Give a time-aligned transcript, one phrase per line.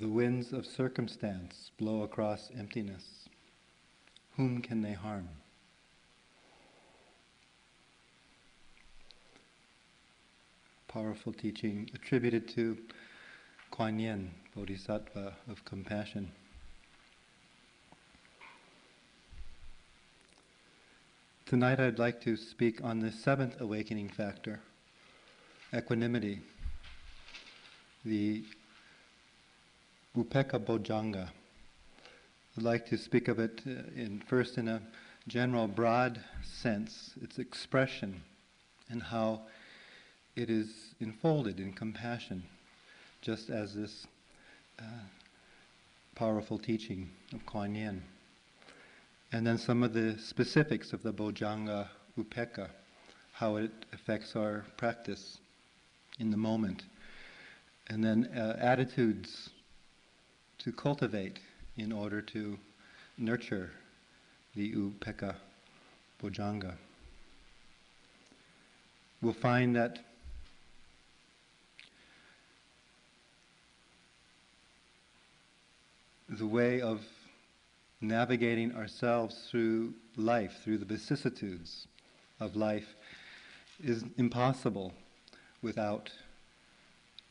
[0.00, 3.28] The winds of circumstance blow across emptiness.
[4.38, 5.28] Whom can they harm?
[10.88, 12.78] Powerful teaching attributed to
[13.70, 16.32] Kuan Yin, Bodhisattva of compassion.
[21.44, 24.60] Tonight I'd like to speak on the seventh awakening factor,
[25.74, 26.40] equanimity,
[28.02, 28.44] the
[30.16, 31.28] Upekkha Bojjhanga.
[32.56, 34.82] I'd like to speak of it uh, in first in a
[35.28, 38.22] general broad sense, its expression
[38.88, 39.42] and how
[40.36, 42.42] it is enfolded in compassion,
[43.22, 44.06] just as this
[44.78, 44.84] uh,
[46.14, 48.02] powerful teaching of Kuan Yin
[49.32, 52.68] and then some of the specifics of the Bojjhanga Upekkha,
[53.32, 55.38] how it affects our practice
[56.18, 56.84] in the moment,
[57.88, 59.50] and then uh, attitudes
[60.60, 61.38] to cultivate
[61.76, 62.58] in order to
[63.18, 63.70] nurture
[64.54, 65.34] the Upekkha
[66.22, 66.74] bojjhanga.
[69.22, 69.98] We'll find that
[76.28, 77.00] the way of
[78.00, 81.86] navigating ourselves through life, through the vicissitudes
[82.38, 82.94] of life,
[83.82, 84.92] is impossible
[85.62, 86.10] without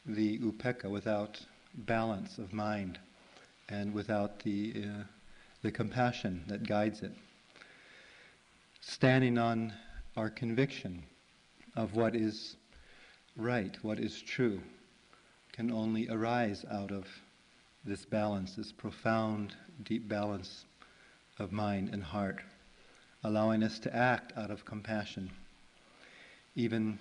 [0.06, 1.40] the upekkha, without
[1.74, 3.00] balance of mind,
[3.70, 5.04] and without the, uh,
[5.62, 7.12] the compassion that guides it.
[8.82, 9.74] Standing on
[10.18, 11.04] our conviction
[11.76, 12.56] of what is
[13.38, 14.60] right, what is true,
[15.54, 17.06] can only arise out of
[17.86, 20.66] this balance, this profound, deep balance
[21.38, 22.40] of mind and heart,
[23.24, 25.30] allowing us to act out of compassion,
[26.56, 27.00] even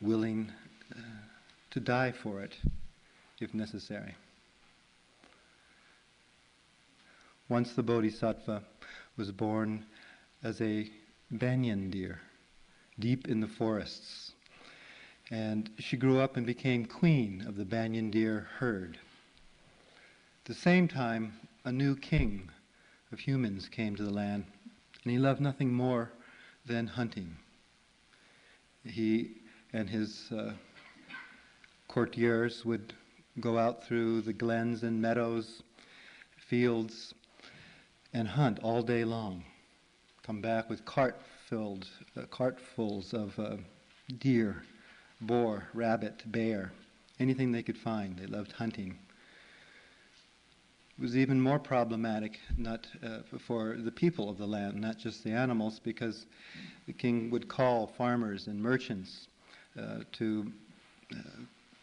[0.00, 0.52] willing
[0.92, 1.00] uh,
[1.70, 2.56] to die for it
[3.40, 4.14] if necessary.
[7.48, 8.62] Once the Bodhisattva
[9.16, 9.84] was born
[10.42, 10.90] as a
[11.30, 12.20] banyan deer,
[12.98, 14.32] deep in the forests.
[15.30, 18.98] And she grew up and became queen of the banyan deer herd.
[20.40, 21.34] At the same time,
[21.64, 22.50] a new king
[23.12, 24.44] of humans came to the land,
[25.04, 26.10] and he loved nothing more
[26.64, 27.36] than hunting.
[28.84, 29.36] He
[29.72, 30.52] and his uh,
[31.86, 32.92] courtiers would
[33.38, 35.62] go out through the glens and meadows,
[36.48, 37.14] fields,
[38.12, 39.44] and hunt all day long.
[40.22, 43.56] Come back with cart filled, uh, cartfuls of uh,
[44.18, 44.62] deer,
[45.20, 46.72] boar, rabbit, bear,
[47.20, 48.16] anything they could find.
[48.18, 48.98] They loved hunting
[50.98, 55.24] It was even more problematic not uh, for the people of the land, not just
[55.24, 56.26] the animals, because
[56.86, 59.28] the king would call farmers and merchants
[59.78, 60.52] uh, to
[61.12, 61.16] uh,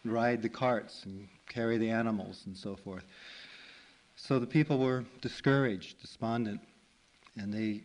[0.06, 3.04] ride the carts and carry the animals and so forth.
[4.26, 6.62] So the people were discouraged, despondent,
[7.36, 7.82] and they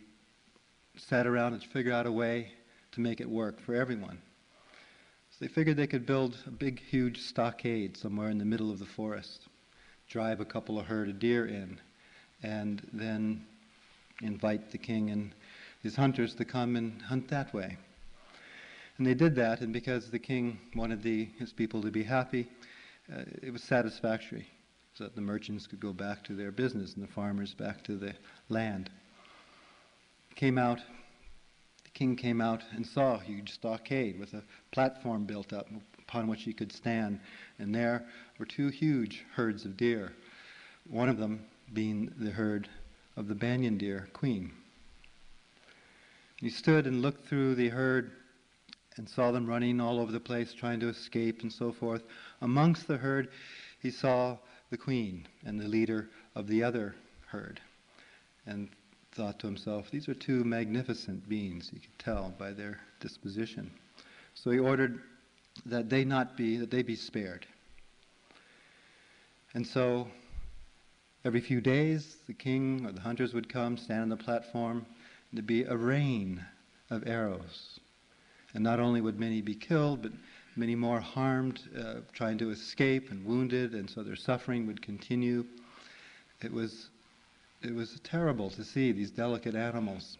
[0.95, 2.53] sat around and figured out a way
[2.93, 4.17] to make it work for everyone.
[5.31, 8.79] So they figured they could build a big, huge stockade somewhere in the middle of
[8.79, 9.49] the forest
[10.07, 11.77] drive a couple of herd of deer in,
[12.41, 13.45] and then
[14.21, 15.35] invite the king and
[15.83, 17.77] his hunters to come and hunt that way.
[18.97, 22.47] And they did that, and because the king wanted the, his people to be happy,
[23.13, 24.47] uh, it was satisfactory,
[24.99, 27.95] so that the merchants could go back to their business and the farmers back to
[27.95, 28.13] the
[28.49, 28.89] land.
[30.35, 30.79] Came out,
[31.85, 34.43] the king came out and saw a huge stockade with a
[34.73, 37.21] platform built up upon which he could stand.
[37.59, 38.07] And there
[38.37, 40.11] were two huge herds of deer,
[40.85, 42.67] one of them being the herd
[43.15, 44.51] of the banyan deer queen.
[46.35, 48.11] He stood and looked through the herd
[48.97, 52.03] and saw them running all over the place, trying to escape and so forth.
[52.41, 53.29] Amongst the herd,
[53.81, 54.35] he saw
[54.69, 56.95] the queen and the leader of the other
[57.27, 57.59] herd,
[58.45, 58.69] and
[59.11, 63.71] thought to himself, These are two magnificent beings, you could tell by their disposition.
[64.35, 65.01] So he ordered
[65.65, 67.45] that they not be, that they be spared.
[69.53, 70.07] And so
[71.25, 75.37] every few days, the king or the hunters would come, stand on the platform, and
[75.37, 76.45] there'd be a rain
[76.89, 77.79] of arrows.
[78.53, 80.11] And not only would many be killed, but
[80.55, 85.45] many more harmed, uh, trying to escape and wounded, and so their suffering would continue.
[86.41, 86.89] It was,
[87.61, 90.17] it was terrible to see these delicate animals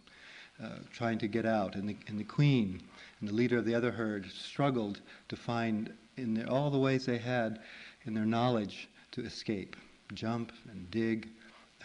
[0.64, 2.82] uh, trying to get out, and the, and the queen
[3.20, 7.18] and the leader of the other herd struggled to find in all the ways they
[7.18, 7.60] had
[8.06, 9.76] in their knowledge to escape,
[10.14, 11.30] jump and dig,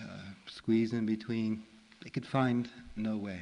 [0.00, 1.62] uh, squeeze in between.
[2.02, 3.40] They could find no way.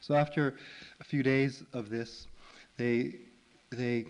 [0.00, 0.54] So after
[1.00, 2.26] a few days of this,
[2.78, 3.16] they
[3.70, 4.06] they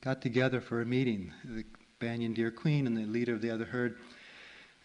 [0.00, 1.32] got together for a meeting.
[1.44, 1.64] The
[1.98, 3.96] Banyan Deer Queen and the leader of the other herd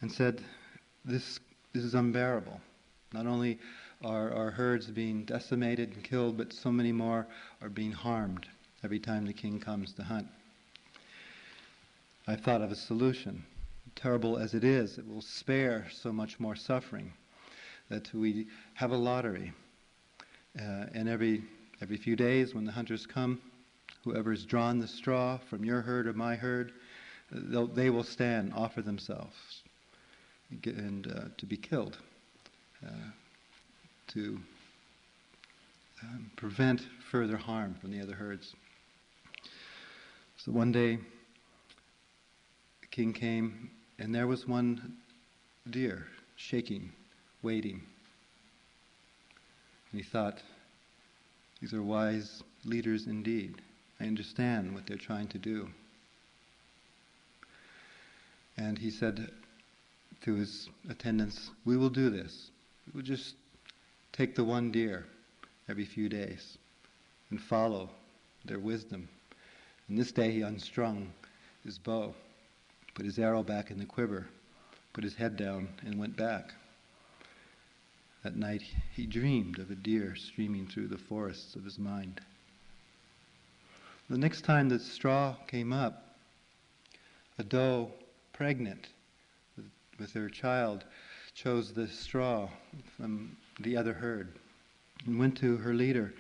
[0.01, 0.41] and said,
[1.05, 1.39] This,
[1.73, 2.59] this is unbearable.
[3.13, 3.59] Not only
[4.03, 7.27] are our herds being decimated and killed, but so many more
[7.61, 8.47] are being harmed
[8.83, 10.27] every time the king comes to hunt.
[12.27, 13.43] I've thought of a solution.
[13.95, 17.13] Terrible as it is, it will spare so much more suffering
[17.89, 19.53] that we have a lottery.
[20.59, 21.43] Uh, and every,
[21.83, 23.41] every few days, when the hunters come,
[24.05, 26.71] whoever's drawn the straw from your herd or my herd,
[27.29, 29.63] they will stand, offer themselves,
[30.63, 31.97] and uh, to be killed,
[32.85, 32.89] uh,
[34.07, 34.39] to
[36.01, 38.53] um, prevent further harm from the other herds.
[40.37, 40.95] So one day,
[42.79, 43.69] the king came,
[43.99, 44.93] and there was one
[45.69, 46.07] deer
[46.37, 46.93] shaking
[47.41, 47.81] waiting.
[49.91, 50.41] And he thought,
[51.63, 53.61] these are wise leaders indeed.
[53.97, 55.69] I understand what they're trying to do.
[58.57, 59.31] And he said
[60.23, 62.51] to his attendants, We will do this.
[62.93, 63.35] We'll just
[64.11, 65.05] take the one deer
[65.69, 66.57] every few days
[67.29, 67.89] and follow
[68.43, 69.07] their wisdom.
[69.87, 71.13] And this day he unstrung
[71.63, 72.13] his bow,
[72.93, 74.27] put his arrow back in the quiver,
[74.91, 76.51] put his head down, and went back.
[78.23, 78.63] That night
[78.95, 82.21] he dreamed of a deer streaming through the forests of his mind.
[84.09, 86.15] The next time the straw came up,
[87.37, 87.91] a doe,
[88.31, 88.87] pregnant
[89.57, 90.85] with, with her child,
[91.33, 92.49] chose the straw
[92.95, 94.39] from the other herd
[95.05, 96.13] and went to her leader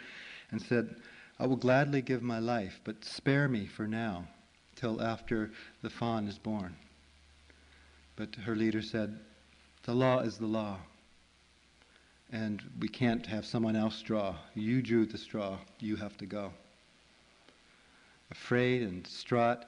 [0.51, 0.97] and said,
[1.39, 4.27] I will gladly give my life, but spare me for now,
[4.75, 5.51] till after
[5.81, 6.75] the fawn is born.
[8.17, 9.19] But her leader said,
[9.83, 10.79] The law is the law
[12.31, 14.35] and we can't have someone else draw.
[14.55, 16.51] You drew the straw, you have to go.
[18.31, 19.65] Afraid and distraught,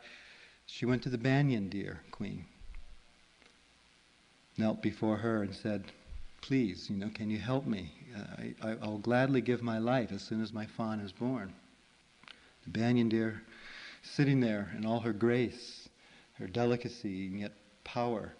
[0.65, 2.45] she went to the banyan deer queen,
[4.57, 5.83] knelt before her and said,
[6.41, 7.91] Please, you know, can you help me?
[8.15, 11.53] Uh, I, will gladly give my life as soon as my fawn is born.
[12.63, 13.41] The banyan deer,
[14.03, 15.89] sitting there in all her grace,
[16.33, 17.53] her delicacy, and yet
[17.83, 18.33] power,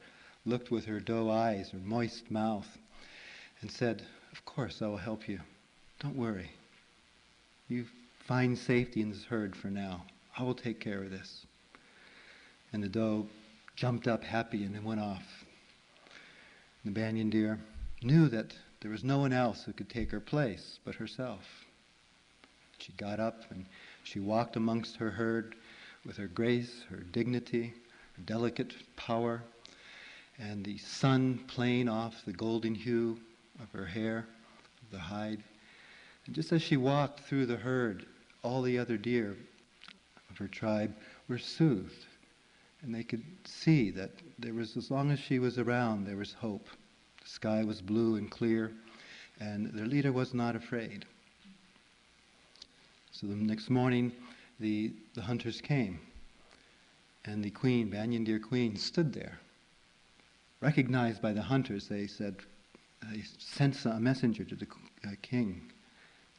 [0.45, 2.77] looked with her doe eyes, her moist mouth,
[3.65, 5.39] and said, Of course, I will help you.
[5.99, 6.51] Don't worry.
[7.67, 7.87] You
[8.19, 10.05] find safety in this herd for now.
[10.37, 11.47] I will take care of this.
[12.71, 13.25] And the doe
[13.75, 15.23] jumped up happy and then went off.
[16.83, 17.57] The banyan deer
[18.03, 21.65] knew that there was no one else who could take her place but herself.
[22.77, 23.65] She got up and
[24.03, 25.55] she walked amongst her herd
[26.05, 27.73] with her grace, her dignity,
[28.15, 29.41] her delicate power,
[30.37, 33.17] and the sun playing off the golden hue
[33.61, 34.27] of her hair,
[34.81, 35.43] of the hide.
[36.25, 38.05] And just as she walked through the herd,
[38.43, 39.35] all the other deer
[40.29, 40.95] of her tribe
[41.27, 42.05] were soothed.
[42.81, 46.33] And they could see that there was, as long as she was around, there was
[46.33, 46.67] hope.
[47.23, 48.71] The sky was blue and clear,
[49.39, 51.05] and their leader was not afraid.
[53.11, 54.11] So the next morning,
[54.59, 55.99] the, the hunters came,
[57.23, 59.39] and the queen, Banyan Deer Queen, stood there.
[60.61, 62.35] Recognized by the hunters, they said,
[63.13, 64.67] he sent a messenger to the
[65.05, 65.71] uh, king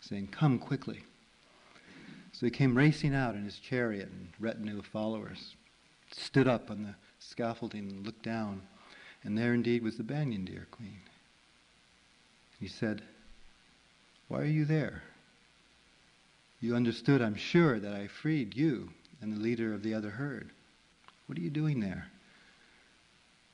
[0.00, 1.00] saying, Come quickly.
[2.32, 5.56] So he came racing out in his chariot and retinue of followers,
[6.11, 8.62] stood up on the scaffolding and looked down,
[9.25, 11.00] and there indeed was the banyan deer queen.
[12.61, 13.02] He said,
[14.28, 15.02] Why are you there?
[16.61, 18.90] You understood, I'm sure, that I freed you
[19.21, 20.50] and the leader of the other herd.
[21.26, 22.09] What are you doing there?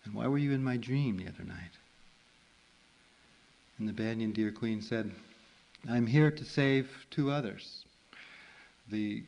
[0.05, 1.73] And why were you in my dream the other night?
[3.83, 5.11] And the banyan deer queen said,
[5.91, 7.85] I'm here to save two others.
[8.89, 9.25] The,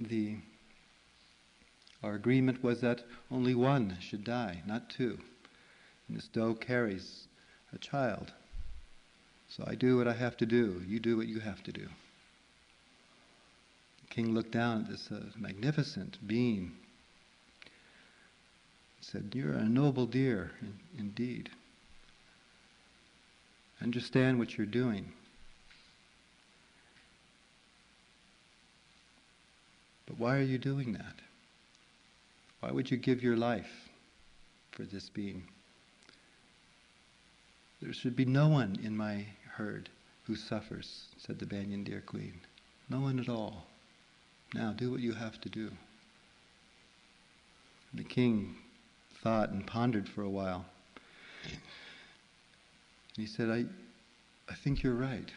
[0.00, 0.36] the,
[2.02, 5.18] our agreement was that only one should die, not two.
[6.08, 7.26] And this doe carries
[7.74, 8.32] a child.
[9.50, 10.82] So I do what I have to do.
[10.88, 11.86] You do what you have to do.
[14.00, 16.72] The king looked down at this uh, magnificent being.
[19.02, 21.50] Said, You're a noble deer, in, indeed.
[23.82, 25.12] Understand what you're doing.
[30.06, 31.14] But why are you doing that?
[32.60, 33.88] Why would you give your life
[34.72, 35.44] for this being?
[37.80, 39.88] There should be no one in my herd
[40.24, 42.40] who suffers, said the Banyan Deer Queen.
[42.90, 43.66] No one at all.
[44.54, 45.70] Now do what you have to do.
[47.94, 48.56] The king
[49.22, 50.66] thought and pondered for a while.
[53.18, 53.64] He said, I,
[54.48, 55.28] I think you're right.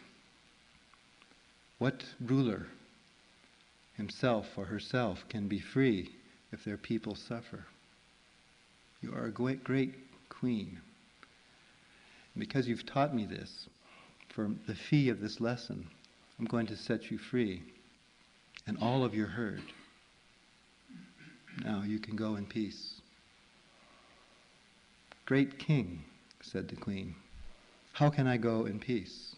[1.78, 2.68] What ruler,
[3.96, 6.08] himself or herself, can be free
[6.52, 7.66] if their people suffer.
[9.00, 9.94] You are a great, great
[10.28, 10.78] queen.
[12.34, 13.66] And because you've taught me this,
[14.28, 15.88] for the fee of this lesson,
[16.38, 17.64] I'm going to set you free
[18.64, 19.62] and all of your herd.
[21.64, 23.00] Now you can go in peace.
[25.26, 26.04] Great king,
[26.42, 27.16] said the queen,
[27.92, 29.36] how can I go in peace?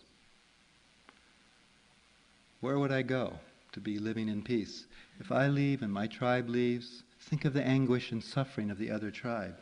[2.60, 3.38] Where would I go
[3.72, 4.86] to be living in peace?
[5.20, 8.90] If I leave and my tribe leaves, think of the anguish and suffering of the
[8.90, 9.56] other tribe.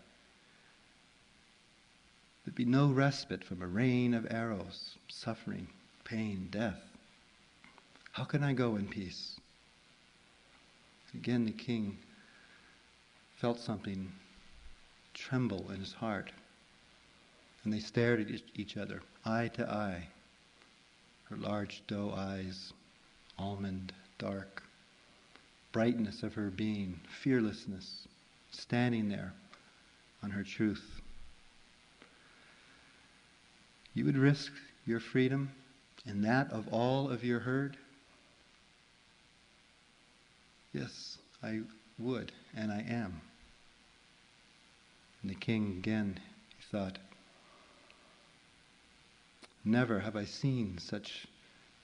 [2.44, 5.68] There'd be no respite from a rain of arrows, suffering,
[6.04, 6.80] pain, death.
[8.12, 9.40] How can I go in peace?
[11.14, 11.98] Again, the king
[13.36, 14.12] felt something
[15.14, 16.30] tremble in his heart.
[17.64, 20.08] And they stared at each other, eye to eye.
[21.24, 22.72] Her large doe eyes,
[23.38, 24.62] almond, dark.
[25.70, 28.06] Brightness of her being, fearlessness,
[28.50, 29.32] standing there
[30.22, 31.00] on her truth.
[33.94, 34.52] You would risk
[34.86, 35.50] your freedom
[36.06, 37.76] and that of all of your herd?
[40.72, 41.60] Yes, I
[41.98, 43.20] would, and I am.
[45.20, 46.18] And the king again,
[46.70, 46.98] thought,
[49.64, 51.26] Never have I seen such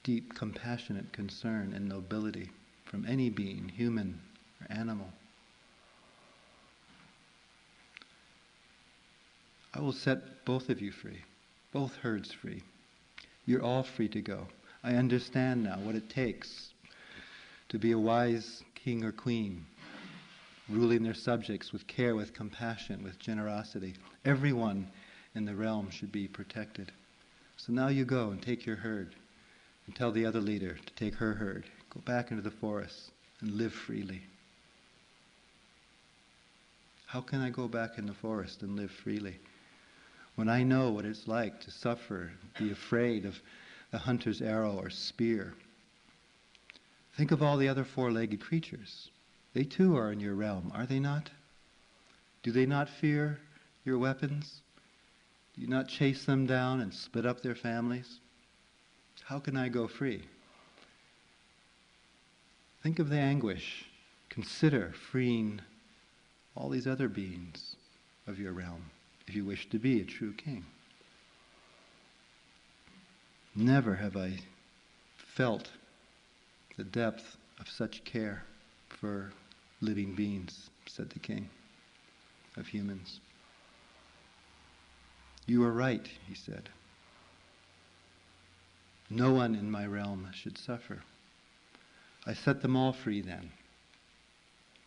[0.02, 2.50] deep, compassionate concern and nobility
[2.84, 4.20] from any being, human
[4.60, 5.12] or animal.
[9.74, 11.22] I will set both of you free,
[11.72, 12.62] both herds free.
[13.46, 14.48] You're all free to go.
[14.82, 16.72] I understand now what it takes
[17.68, 19.66] to be a wise king or queen,
[20.68, 23.94] ruling their subjects with care, with compassion, with generosity.
[24.24, 24.88] Everyone
[25.34, 26.90] in the realm should be protected.
[27.58, 29.14] So now you go and take your herd
[29.86, 31.66] and tell the other leader to take her herd.
[31.90, 33.10] Go back into the forest
[33.40, 34.22] and live freely.
[37.06, 39.38] How can I go back in the forest and live freely?
[40.36, 43.40] When I know what it's like to suffer, be afraid of
[43.90, 45.54] the hunter's arrow or spear.
[47.16, 49.10] Think of all the other four legged creatures.
[49.52, 51.30] They too are in your realm, are they not?
[52.42, 53.40] Do they not fear
[53.84, 54.62] your weapons?
[55.58, 58.20] Do you not chase them down and split up their families?
[59.24, 60.22] How can I go free?
[62.84, 63.84] Think of the anguish.
[64.28, 65.60] Consider freeing
[66.54, 67.74] all these other beings
[68.28, 68.84] of your realm
[69.26, 70.64] if you wish to be a true king.
[73.56, 74.38] Never have I
[75.16, 75.72] felt
[76.76, 78.44] the depth of such care
[78.88, 79.32] for
[79.80, 81.50] living beings, said the king
[82.56, 83.18] of humans.
[85.48, 86.68] You are right, he said.
[89.08, 90.98] No one in my realm should suffer.
[92.26, 93.50] I set them all free then.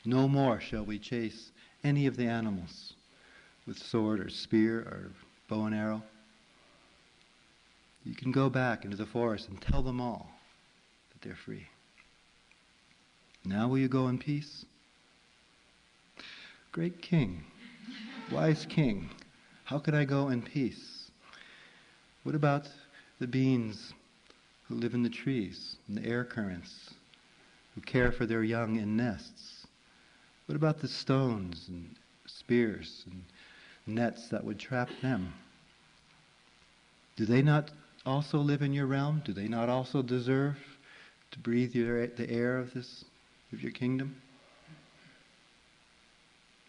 [0.06, 1.52] No more shall we chase
[1.84, 2.94] any of the animals
[3.66, 5.12] with sword or spear or
[5.50, 6.04] bow and arrow.
[8.06, 10.30] You can go back into the forest and tell them all
[11.12, 11.66] that they're free.
[13.44, 14.64] Now will you go in peace?
[16.72, 17.46] Great king,
[18.32, 19.10] wise king,
[19.72, 21.10] how could I go in peace?
[22.24, 22.68] What about
[23.20, 23.94] the beings
[24.68, 26.94] who live in the trees, in the air currents,
[27.74, 29.66] who care for their young in nests?
[30.46, 33.24] What about the stones and spears and
[33.88, 35.34] nets that would trap them.
[37.16, 37.72] Do they not
[38.06, 39.22] also live in your realm?
[39.24, 40.58] Do they not also deserve
[41.32, 43.06] to breathe your, the air of this
[43.54, 44.22] of your kingdom?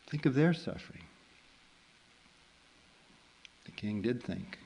[0.08, 1.02] Think of their suffering.
[3.74, 4.58] The king did think.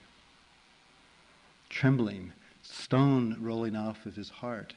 [1.69, 2.33] Trembling,
[2.63, 4.75] stone rolling off of his heart,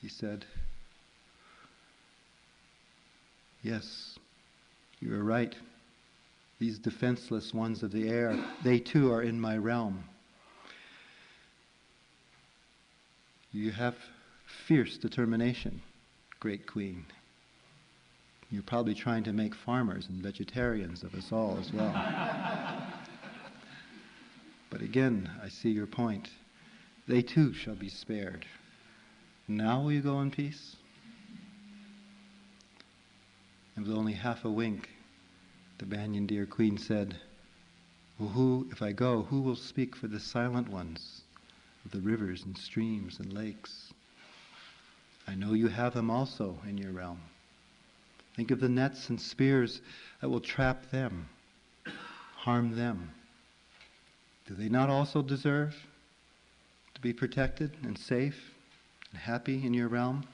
[0.00, 0.44] he said,
[3.62, 4.18] Yes,
[5.00, 5.54] you are right
[6.60, 10.04] these defenseless ones of the air, they too are in my realm.
[13.50, 13.96] You have
[14.66, 15.80] fierce determination,
[16.38, 17.06] great queen.
[18.50, 21.92] You're probably trying to make farmers and vegetarians of us all as well.
[24.70, 26.28] but again, I see your point.
[27.06, 28.44] They too shall be spared.
[29.46, 30.76] Now will you go in peace?
[33.76, 34.88] And with only half a wink,
[35.78, 37.16] the Banyan Deer Queen said,
[38.18, 41.22] well, who, if I go, who will speak for the silent ones
[41.84, 43.94] of the rivers and streams and lakes?
[45.26, 47.20] I know you have them also in your realm.
[48.36, 49.80] Think of the nets and spears
[50.20, 51.28] that will trap them,
[52.36, 53.10] harm them.
[54.46, 55.76] Do they not also deserve
[56.94, 58.52] to be protected and safe
[59.10, 60.24] and happy in your realm?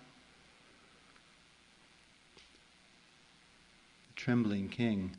[4.09, 5.17] The trembling king,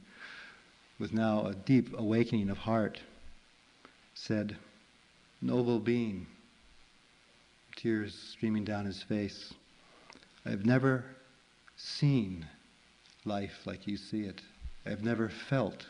[0.99, 3.01] with now a deep awakening of heart,
[4.13, 4.55] said,
[5.41, 6.25] Noble being,
[7.75, 9.53] tears streaming down his face,
[10.45, 11.05] I have never
[11.75, 12.47] seen
[13.27, 14.41] life like you see it.
[14.85, 15.85] I have never felt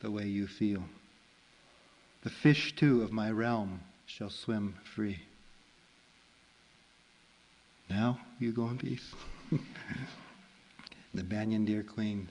[0.00, 0.82] the way you feel.
[2.24, 5.20] The fish, too, of my realm shall swim free.
[7.90, 9.14] Now you go in peace.
[11.14, 12.28] the banyan deer queen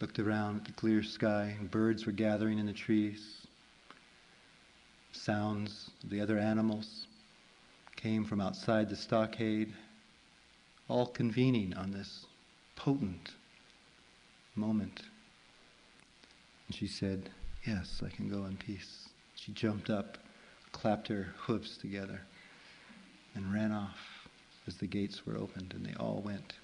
[0.00, 3.46] looked around at the clear sky, birds were gathering in the trees.
[5.12, 7.06] Sounds of the other animals
[7.96, 9.74] came from outside the stockade,
[10.88, 12.24] all convening on this
[12.76, 13.32] potent
[14.60, 15.00] moment.
[16.68, 17.30] And she said,
[17.66, 19.08] Yes, I can go in peace.
[19.34, 20.18] She jumped up,
[20.72, 22.20] clapped her hoofs together,
[23.34, 24.28] and ran off
[24.66, 26.54] as the gates were opened, and they all went.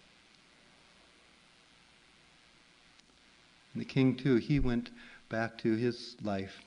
[3.72, 4.90] And the king, too, he went
[5.28, 6.60] back to his life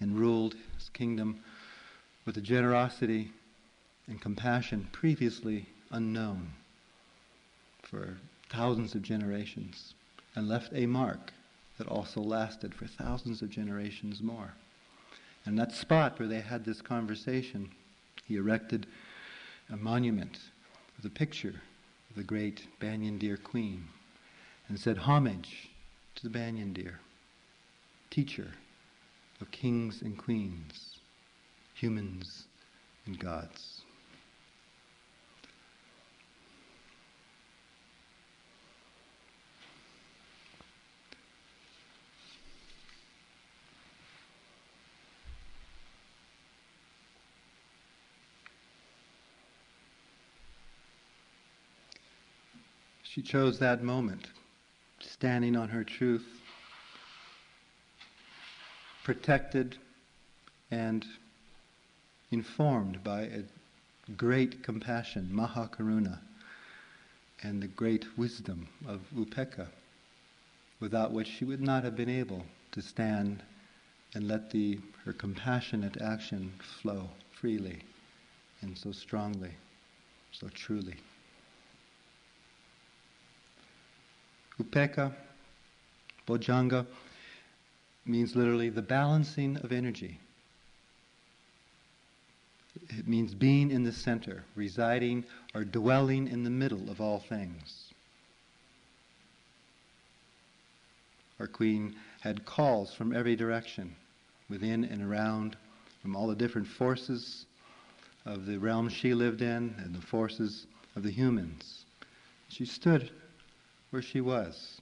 [0.00, 1.40] and ruled his kingdom
[2.24, 3.30] with a generosity
[4.06, 6.52] and compassion previously unknown
[7.82, 9.94] for thousands of generations
[10.34, 11.32] and left a mark
[11.78, 14.54] that also lasted for thousands of generations more.
[15.44, 17.70] And that spot where they had this conversation,
[18.26, 18.86] he erected
[19.70, 20.38] a monument
[20.96, 21.60] with a picture
[22.10, 23.84] of the great banyan deer queen
[24.68, 25.70] and said, Homage
[26.14, 27.00] to the banyan deer,
[28.10, 28.48] teacher
[29.40, 30.98] of kings and queens,
[31.74, 32.44] humans
[33.06, 33.71] and gods.
[53.12, 54.28] She chose that moment,
[54.98, 56.40] standing on her truth,
[59.04, 59.76] protected
[60.70, 61.04] and
[62.30, 63.42] informed by a
[64.16, 66.20] great compassion, Mahakaruna,
[67.42, 69.68] and the great wisdom of Upekkha,
[70.80, 73.42] without which she would not have been able to stand
[74.14, 77.82] and let the, her compassionate action flow freely
[78.62, 79.52] and so strongly,
[80.30, 80.96] so truly.
[84.62, 85.12] Upekkha,
[86.26, 86.86] Bojjhanga,
[88.04, 90.18] means literally the balancing of energy.
[92.88, 97.92] It means being in the center, residing or dwelling in the middle of all things.
[101.38, 103.96] Our queen had calls from every direction,
[104.48, 105.56] within and around,
[106.00, 107.46] from all the different forces
[108.24, 111.84] of the realm she lived in and the forces of the humans.
[112.48, 113.10] She stood
[113.92, 114.80] where she was,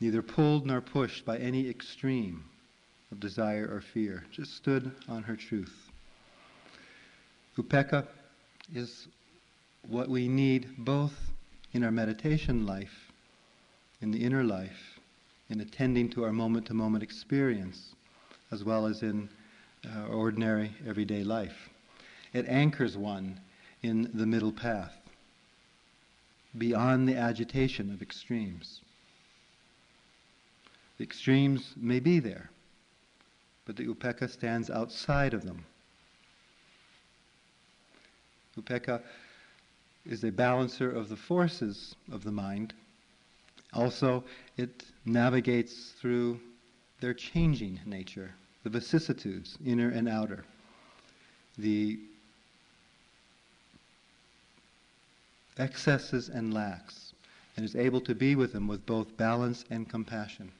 [0.00, 2.42] neither pulled nor pushed by any extreme
[3.12, 5.90] of desire or fear, just stood on her truth.
[7.58, 8.06] Upekkha
[8.74, 9.08] is
[9.86, 11.12] what we need both
[11.74, 13.12] in our meditation life,
[14.00, 14.98] in the inner life,
[15.50, 17.94] in attending to our moment to moment experience,
[18.50, 19.28] as well as in
[19.86, 21.68] uh, our ordinary everyday life.
[22.32, 23.38] It anchors one
[23.82, 25.03] in the middle path
[26.56, 28.80] beyond the agitation of extremes.
[30.98, 32.50] The extremes may be there,
[33.64, 35.64] but the upekkha stands outside of them.
[38.56, 39.02] Upekkha
[40.06, 42.74] is a balancer of the forces of the mind.
[43.72, 44.22] Also,
[44.56, 46.38] it navigates through
[47.00, 50.44] their changing nature, the vicissitudes, inner and outer,
[51.58, 51.98] the
[55.58, 57.12] excesses and lacks,
[57.56, 60.50] and is able to be with them with both balance and compassion.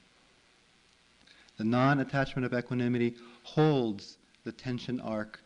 [1.57, 5.41] The non attachment of equanimity holds the tension arc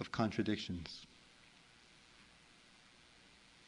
[0.00, 1.06] of contradictions.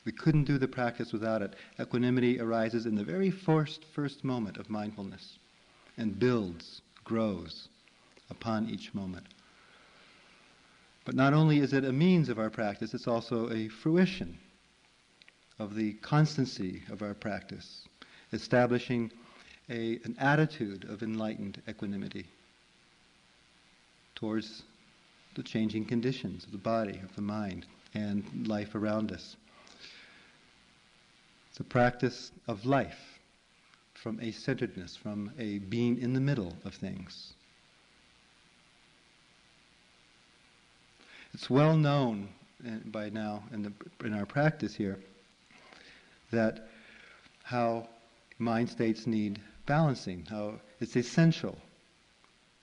[0.05, 1.55] We couldn't do the practice without it.
[1.81, 5.39] Equanimity arises in the very first, first moment of mindfulness
[5.97, 7.69] and builds, grows
[8.31, 9.27] upon each moment.
[11.05, 14.39] But not only is it a means of our practice, it's also a fruition
[15.59, 17.83] of the constancy of our practice,
[18.33, 19.11] establishing
[19.71, 22.27] a, an attitude of enlightened equanimity
[24.15, 24.63] towards
[25.35, 29.37] the changing conditions of the body, of the mind, and life around us.
[31.57, 33.19] The practice of life
[33.95, 37.33] from a centeredness, from a being in the middle of things.
[41.33, 42.29] It's well known
[42.67, 43.73] uh, by now in, the,
[44.05, 44.99] in our practice here
[46.31, 46.69] that
[47.43, 47.89] how
[48.39, 51.59] mind states need balancing, how it's essential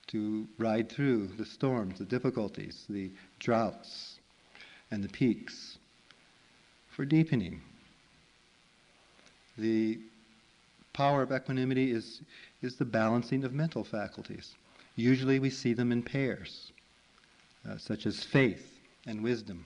[0.07, 4.19] to ride through the storms, the difficulties, the droughts,
[4.91, 5.77] and the peaks
[6.89, 7.61] for deepening.
[9.57, 9.99] The
[10.93, 12.21] power of equanimity is,
[12.61, 14.55] is the balancing of mental faculties.
[14.95, 16.71] Usually we see them in pairs,
[17.67, 19.65] uh, such as faith and wisdom,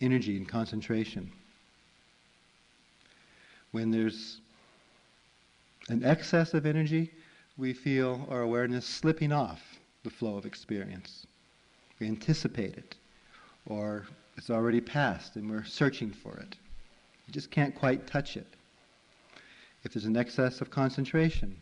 [0.00, 1.32] energy and concentration.
[3.72, 4.40] When there's
[5.88, 7.10] an excess of energy,
[7.56, 11.26] we feel our awareness slipping off the flow of experience.
[11.98, 12.96] We anticipate it,
[13.66, 14.06] or
[14.36, 16.56] it's already passed and we're searching for it.
[17.26, 18.46] We just can't quite touch it.
[19.84, 21.56] If there's an excess of concentration,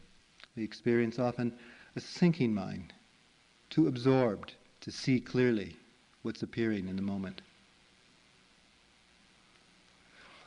[0.57, 1.53] we experience often
[1.97, 2.93] a sinking mind,
[3.71, 5.77] too absorbed to see clearly
[6.23, 7.41] what's appearing in the moment.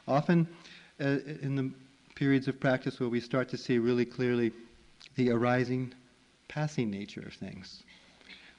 [0.07, 0.47] Often,
[1.03, 1.69] Uh, uh, in the
[2.15, 4.53] periods of practice where we start to see really clearly
[5.15, 5.93] the arising,
[6.47, 7.83] passing nature of things,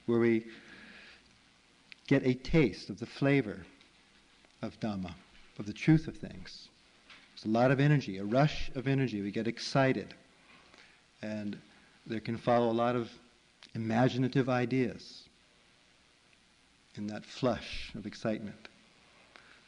[0.05, 0.45] where we
[2.07, 3.65] get a taste of the flavor
[4.61, 5.15] of Dhamma,
[5.59, 6.69] of the truth of things.
[7.35, 9.23] There's a lot of energy, a rush of energy.
[9.23, 10.13] We get excited.
[11.23, 11.57] And
[12.07, 13.11] there can follow a lot of
[13.75, 15.23] imaginative ideas
[16.97, 18.69] in that flush of excitement.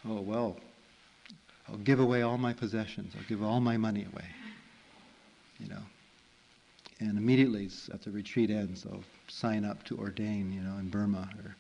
[0.07, 0.59] Oh, well,
[1.69, 3.15] I'll give away all my possessions.
[3.17, 4.27] I'll give all my money away.
[5.59, 5.83] You know.
[7.01, 11.29] And immediately at the retreat ends, I'll sign up to ordain, you know, in Burma
[11.45, 11.57] or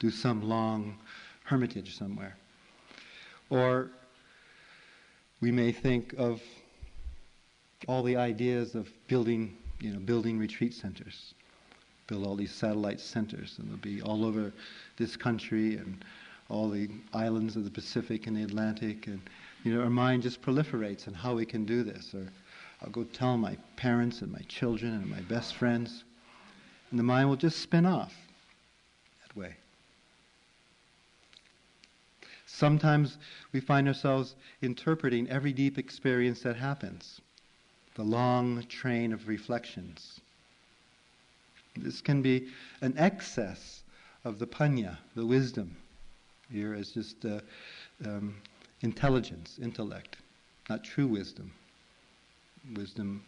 [0.00, 0.96] do some long
[1.44, 2.36] hermitage somewhere.
[3.48, 3.90] Or
[5.40, 6.42] we may think of
[7.86, 11.34] all the ideas of building, you know, building retreat centers,
[12.08, 14.52] build all these satellite centers, and they'll be all over
[14.96, 16.04] this country and
[16.48, 19.20] all the islands of the Pacific and the Atlantic, and
[19.64, 22.14] you know, our mind just proliferates on how we can do this.
[22.14, 22.26] Or
[22.82, 26.04] I'll go tell my parents and my children and my best friends,
[26.90, 28.14] and the mind will just spin off
[29.26, 29.56] that way.
[32.46, 33.18] Sometimes
[33.52, 37.20] we find ourselves interpreting every deep experience that happens,
[37.96, 40.20] the long train of reflections.
[41.76, 42.48] This can be
[42.80, 43.82] an excess
[44.24, 45.76] of the panna, the wisdom,
[46.50, 47.40] here as just uh,
[48.04, 48.36] um,
[48.82, 50.16] intelligence, intellect,
[50.68, 51.52] not true wisdom.
[52.74, 53.22] Wisdom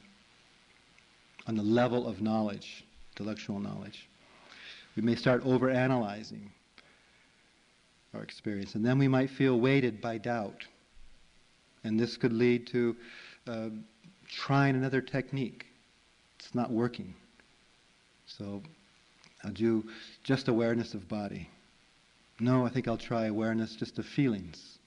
[1.46, 4.08] on the level of knowledge, intellectual knowledge.
[4.96, 6.40] We may start overanalyzing
[8.14, 8.74] our experience.
[8.74, 10.64] And then we might feel weighted by doubt.
[11.84, 12.96] And this could lead to
[13.46, 13.68] uh,
[14.28, 15.66] trying another technique.
[16.38, 17.14] It's not working.
[18.26, 18.62] So
[19.44, 19.84] I'll do
[20.24, 21.48] just awareness of body.
[22.40, 24.78] No, I think I'll try awareness just of feelings.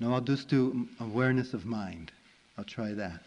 [0.00, 2.12] No, I'll just do awareness of mind.
[2.56, 3.22] I'll try that.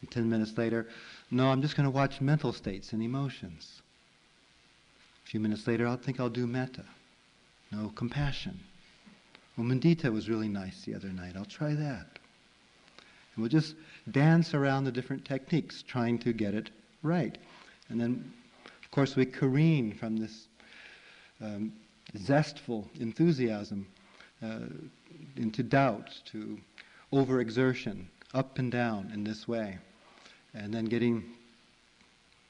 [0.00, 0.86] And ten minutes later,
[1.30, 3.82] no, I'm just going to watch mental states and emotions.
[5.24, 6.84] A few minutes later, I'll think I'll do metta
[7.70, 8.58] no compassion.
[9.56, 11.34] Oh, well, mudita was really nice the other night.
[11.36, 12.06] I'll try that.
[13.34, 13.74] And we'll just
[14.10, 16.70] dance around the different techniques, trying to get it
[17.02, 17.36] right.
[17.88, 18.32] And then,
[18.82, 20.47] of course, we careen from this
[21.42, 21.72] um,
[22.16, 23.86] zestful enthusiasm
[24.42, 24.60] uh,
[25.36, 26.58] into doubt, to
[27.12, 29.78] overexertion, up and down in this way,
[30.54, 31.24] and then getting,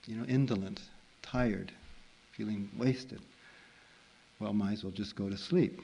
[0.07, 0.83] you know, indolent,
[1.23, 1.73] tired,
[2.33, 3.21] feeling wasted
[4.41, 5.81] well, might as well just go to sleep.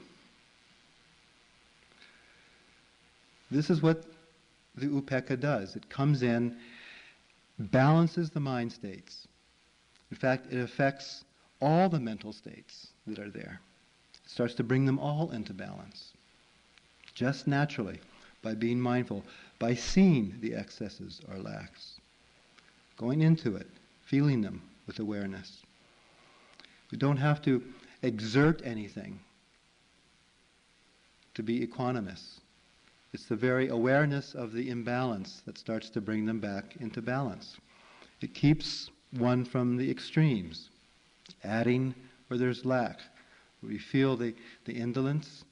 [3.51, 4.05] This is what
[4.75, 5.75] the upekkha does.
[5.75, 6.55] It comes in,
[7.59, 9.27] balances the mind states.
[10.11, 11.23] In fact, it affects
[11.61, 13.59] all the mental states that are there.
[14.23, 16.13] It starts to bring them all into balance.
[17.13, 17.99] Just naturally,
[18.41, 19.23] by being mindful,
[19.59, 21.99] by seeing the excesses or lacks,
[22.97, 23.67] going into it,
[24.03, 25.61] feeling them with awareness.
[26.91, 27.63] We don't have to
[28.01, 29.19] exert anything
[31.33, 32.39] to be equanimous.
[33.13, 37.57] It's the very awareness of the imbalance that starts to bring them back into balance.
[38.21, 40.69] It keeps one from the extremes,
[41.43, 41.95] adding
[42.35, 42.99] where there's lack.
[43.63, 45.45] We feel the, the indolence,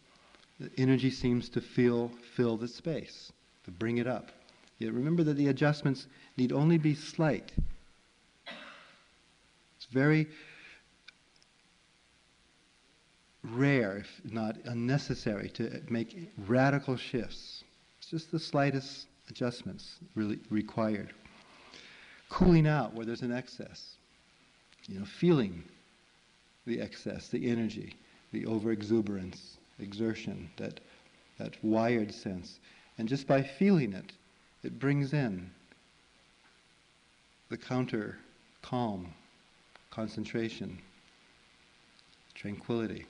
[0.59, 3.31] the energy seems to feel fill the space,
[3.63, 4.31] to bring it up.
[4.79, 7.53] Yet remember that the adjustments need only be slight.
[9.77, 10.27] It's very
[13.43, 17.63] rare, if not unnecessary, to make radical shifts.
[17.99, 21.13] It's just the slightest adjustments really required.
[22.27, 23.95] Cooling out where there's an excess.
[24.89, 25.63] You know, feeling
[26.65, 27.95] the excess, the energy,
[28.31, 30.79] the overexuberance, exertion, that,
[31.37, 32.59] that wired sense,
[32.97, 34.13] And just by feeling it,
[34.63, 35.49] it brings in
[37.49, 38.17] the counter
[38.61, 39.13] calm,
[39.91, 40.79] concentration,
[42.33, 43.05] tranquility.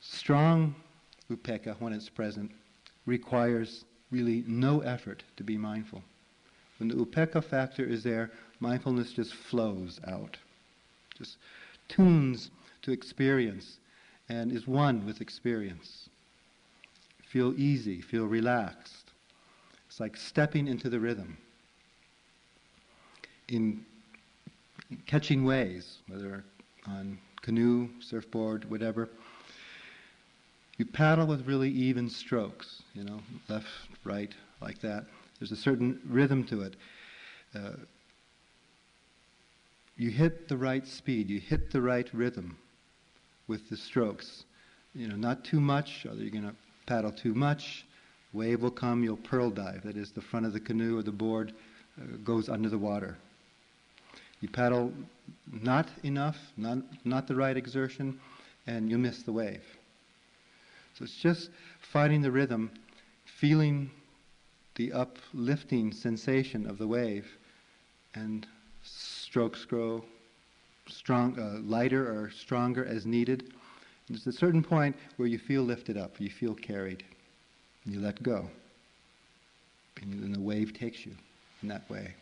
[0.00, 0.74] Strong
[1.30, 2.50] upekkha, when it's present,
[3.06, 6.02] requires really no effort to be mindful.
[6.80, 10.38] When the upekkha factor is there, mindfulness just flows out,
[11.14, 11.36] just
[11.88, 13.76] tunes to experience
[14.30, 16.08] and is one with experience.
[17.22, 19.10] Feel easy, feel relaxed.
[19.88, 21.36] It's like stepping into the rhythm.
[23.48, 23.84] In
[25.04, 26.44] catching waves, whether
[26.86, 29.10] on canoe, surfboard, whatever,
[30.78, 33.66] you paddle with really even strokes, you know, left,
[34.02, 35.04] right, like that.
[35.40, 36.76] There's a certain rhythm to it.
[37.54, 37.72] Uh,
[39.96, 42.56] you hit the right speed, you hit the right rhythm
[43.48, 44.44] with the strokes.
[44.94, 46.54] You know, not too much, or you're going to
[46.86, 47.84] paddle too much.
[48.32, 49.82] Wave will come, you'll pearl dive.
[49.82, 51.52] That is, the front of the canoe or the board
[52.00, 53.16] uh, goes under the water.
[54.40, 54.92] You paddle
[55.52, 58.20] not enough, not, not the right exertion,
[58.66, 59.64] and you miss the wave.
[60.94, 61.50] So it's just
[61.80, 62.70] finding the rhythm,
[63.24, 63.90] feeling
[64.80, 67.36] the uplifting sensation of the wave,
[68.14, 68.46] and
[68.82, 70.02] strokes grow
[70.88, 73.52] strong, uh, lighter or stronger as needed.
[74.08, 77.04] There's a certain point where you feel lifted up, you feel carried,
[77.84, 78.48] and you let go.
[80.00, 81.12] And then the wave takes you
[81.60, 82.14] in that way.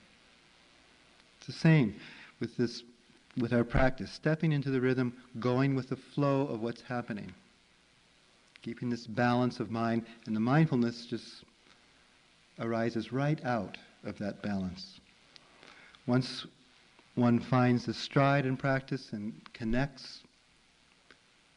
[1.37, 1.95] It's the same
[2.41, 2.83] with this,
[3.37, 7.33] with our practice, stepping into the rhythm, going with the flow of what's happening
[8.63, 11.45] keeping this balance of mind, and the mindfulness just
[12.61, 15.01] arises right out of that balance.
[16.07, 16.47] Once
[17.15, 20.21] one finds the stride in practice and connects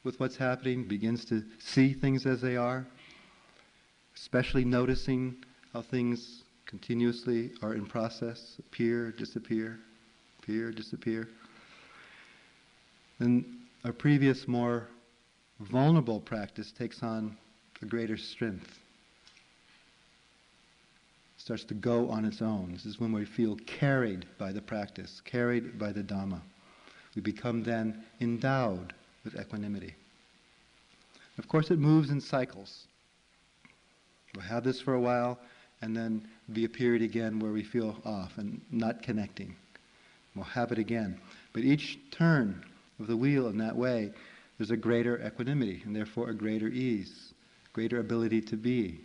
[0.04, 2.86] with what's happening, begins to see things as they are,
[4.16, 5.36] especially noticing
[5.74, 9.80] how things continuously are in process, appear, disappear,
[10.40, 11.28] appear, disappear.
[13.20, 14.88] Then our previous more
[15.60, 17.38] vulnerable practice takes on
[17.82, 18.81] a greater strength.
[21.41, 22.69] Starts to go on its own.
[22.71, 26.39] This is when we feel carried by the practice, carried by the Dhamma.
[27.15, 29.95] We become then endowed with equanimity.
[31.39, 32.86] Of course, it moves in cycles.
[34.36, 35.39] We'll have this for a while,
[35.82, 39.56] and then be a period again where we feel off and not connecting.
[40.36, 41.19] We'll have it again.
[41.54, 42.63] But each turn
[42.99, 44.13] of the wheel in that way
[44.60, 47.34] there's a greater equanimity and therefore a greater ease,
[47.73, 49.01] greater ability to be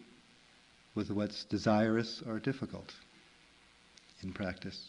[0.97, 2.93] with what's desirous or difficult
[4.23, 4.89] in practice.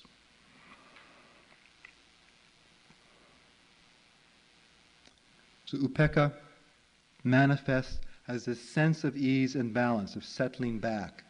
[5.66, 6.32] So upekkha
[7.24, 11.24] manifests as this sense of ease and balance, of settling back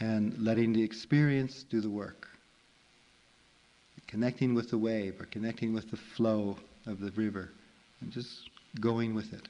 [0.00, 2.28] and letting the experience do the work.
[4.06, 6.56] Connecting with the wave or connecting with the flow
[6.86, 7.50] of the river
[8.00, 9.48] and just going with it.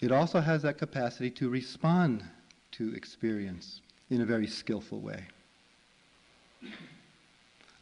[0.00, 2.24] It also has that capacity to respond
[2.72, 5.24] to experience in a very skillful way.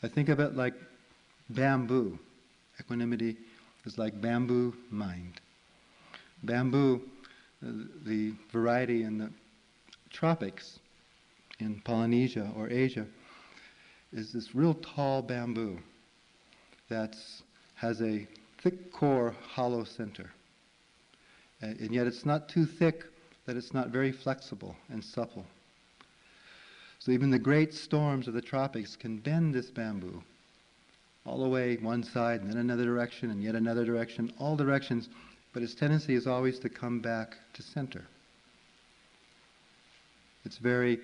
[0.02, 0.74] I think of it like
[1.50, 2.18] bamboo.
[2.80, 3.36] Equanimity
[3.84, 5.40] is like bamboo mind.
[6.42, 7.02] Bamboo,
[7.64, 7.70] uh,
[8.04, 9.30] the variety in the
[10.10, 10.78] tropics
[11.58, 13.06] in Polynesia or Asia,
[14.12, 15.78] is this real tall bamboo
[16.88, 17.16] that
[17.74, 18.26] has a
[18.62, 20.30] thick core, hollow center.
[21.60, 23.04] And, and yet it's not too thick
[23.46, 25.46] that it's not very flexible and supple.
[26.98, 30.22] So even the great storms of the tropics can bend this bamboo
[31.24, 35.08] all the way one side and then another direction and yet another direction, all directions,
[35.52, 38.04] but its tendency is always to come back to center.
[40.44, 40.98] Its very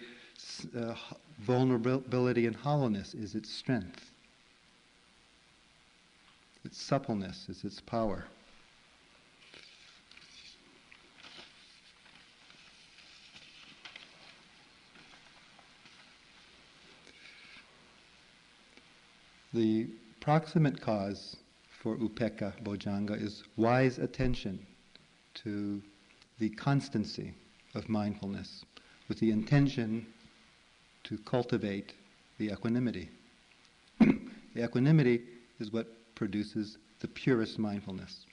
[0.76, 0.94] uh,
[1.40, 4.10] vulnerability and hollowness is its strength.
[6.64, 8.24] Its suppleness is its power.
[19.54, 19.86] The
[20.18, 21.36] proximate cause
[21.70, 24.66] for upekkha bojjhanga is wise attention
[25.34, 25.80] to
[26.40, 27.34] the constancy
[27.76, 28.64] of mindfulness
[29.06, 30.06] with the intention
[31.04, 31.92] to cultivate
[32.38, 33.08] the equanimity.
[34.00, 35.22] the equanimity
[35.60, 35.86] is what
[36.16, 38.26] produces the purest mindfulness.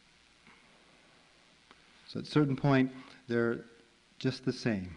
[2.08, 2.92] So at a certain point,
[3.28, 3.60] they're
[4.18, 4.90] just the same.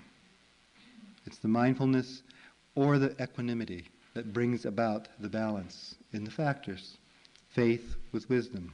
[1.27, 2.23] It's the mindfulness
[2.75, 6.97] or the equanimity that brings about the balance in the factors
[7.51, 8.73] faith with wisdom,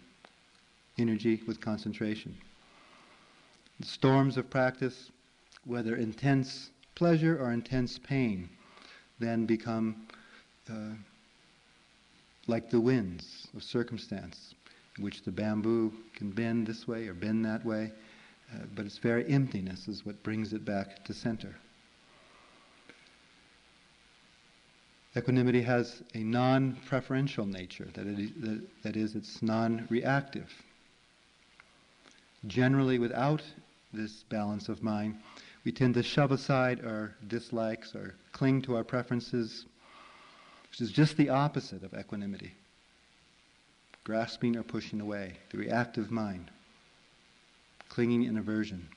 [0.99, 2.35] energy with concentration.
[3.79, 5.11] The storms of practice,
[5.65, 8.49] whether intense pleasure or intense pain,
[9.19, 10.07] then become
[10.71, 10.95] uh,
[12.47, 14.55] like the winds of circumstance,
[14.97, 17.93] in which the bamboo can bend this way or bend that way,
[18.53, 21.55] uh, but its very emptiness is what brings it back to center.
[25.17, 30.53] Equanimity has a non preferential nature, that, it, that, that is, it's non reactive.
[32.47, 33.43] Generally, without
[33.93, 35.19] this balance of mind,
[35.65, 39.67] we tend to shove aside our dislikes or cling to our preferences,
[40.71, 42.55] which is just the opposite of equanimity
[44.05, 46.51] grasping or pushing away, the reactive mind,
[47.89, 48.89] clinging in aversion.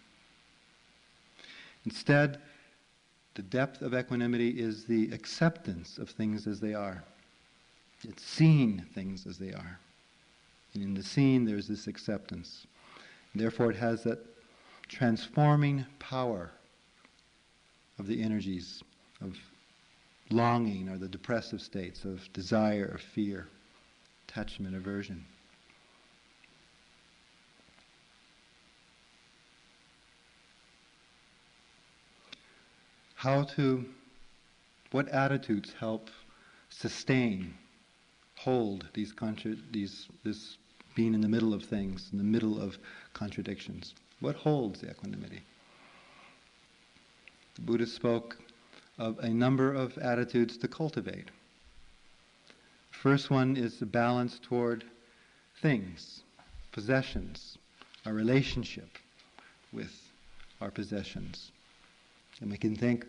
[1.86, 2.42] Instead,
[3.36, 7.04] the depth of equanimity is the acceptance of things as they are.
[8.04, 9.80] It's seeing things as they are.
[10.74, 12.68] And in the seeing, there's this acceptance.
[13.34, 14.20] Therefore, it has that
[14.88, 16.52] transforming power
[17.98, 18.84] of the energies
[19.22, 19.38] of
[20.30, 23.48] longing or the depressive states of desire or fear,
[24.28, 25.26] attachment, aversion.
[33.24, 33.86] How to,
[34.92, 36.10] what attitudes help
[36.68, 37.54] sustain,
[38.36, 40.58] hold these, contra- these this
[40.94, 42.78] being in the middle of things, in the middle of
[43.14, 43.96] contradictions?
[44.20, 45.42] What holds the equanimity?
[47.56, 48.38] The Buddha spoke
[48.98, 51.32] of a number of attitudes to cultivate.
[52.92, 54.84] First one is the balance toward
[55.62, 56.24] things,
[56.74, 57.58] possessions,
[58.06, 58.98] our relationship
[59.72, 60.12] with
[60.60, 61.54] our possessions.
[62.44, 63.06] And we can think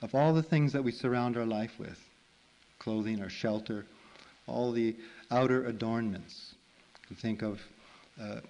[0.00, 2.02] of all the things that we surround our life with
[2.78, 3.84] clothing or shelter,
[4.46, 4.96] all the
[5.30, 6.54] outer adornments.
[7.10, 7.60] We think of
[8.18, 8.40] uh,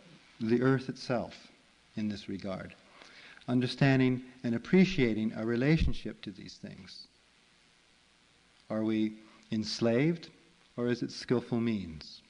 [0.40, 1.35] the earth itself,
[1.96, 2.72] in this regard.
[3.48, 7.09] Understanding and appreciating our relationship to these things.
[8.70, 9.14] Are we
[9.51, 10.29] enslaved
[10.77, 12.22] or is it skillful means?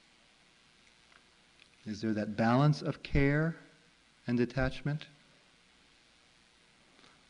[1.85, 3.55] Is there that balance of care
[4.25, 5.05] and detachment?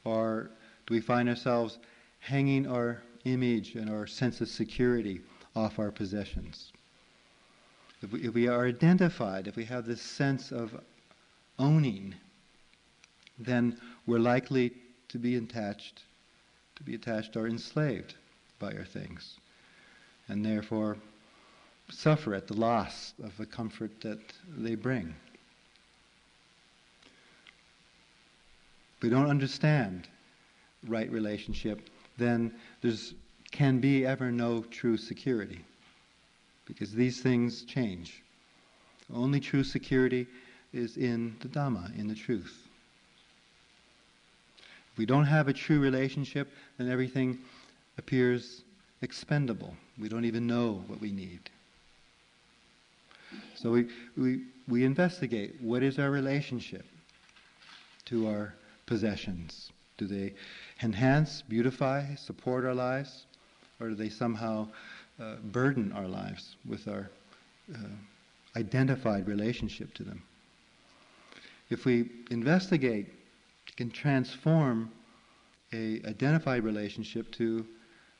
[0.05, 0.51] Or
[0.89, 1.77] do we find ourselves
[2.17, 5.21] hanging our image and our sense of security
[5.55, 6.71] off our possessions?
[8.01, 10.81] If we, if we are identified, if we have this sense of
[11.59, 12.15] owning
[13.37, 14.73] then we're likely
[15.07, 16.01] to be attached,
[16.75, 18.15] to be attached or enslaved
[18.57, 19.35] by our things,
[20.27, 20.97] and therefore
[21.89, 24.19] suffer at the loss of the comfort that
[24.57, 25.15] they bring.
[29.01, 30.09] We don't understand
[30.87, 33.13] right relationship, then there's
[33.51, 35.59] can be ever no true security.
[36.65, 38.21] Because these things change.
[39.13, 40.27] Only true security
[40.71, 42.67] is in the Dhamma, in the truth
[44.91, 47.39] If we don't have a true relationship, then everything
[47.97, 48.61] appears
[49.01, 49.73] expendable.
[49.97, 51.49] We don't even know what we need.
[53.55, 56.85] So we, we, we investigate what is our relationship
[58.05, 58.53] to our
[58.85, 59.71] possessions?
[59.99, 60.33] Do they
[60.81, 63.25] enhance, beautify, support our lives?
[63.79, 64.69] Or do they somehow
[65.19, 67.11] uh, burden our lives with our
[67.73, 67.77] uh,
[68.55, 70.23] identified relationship to them?
[71.69, 73.07] If we investigate
[73.75, 74.91] can transform
[75.73, 77.65] a identified relationship to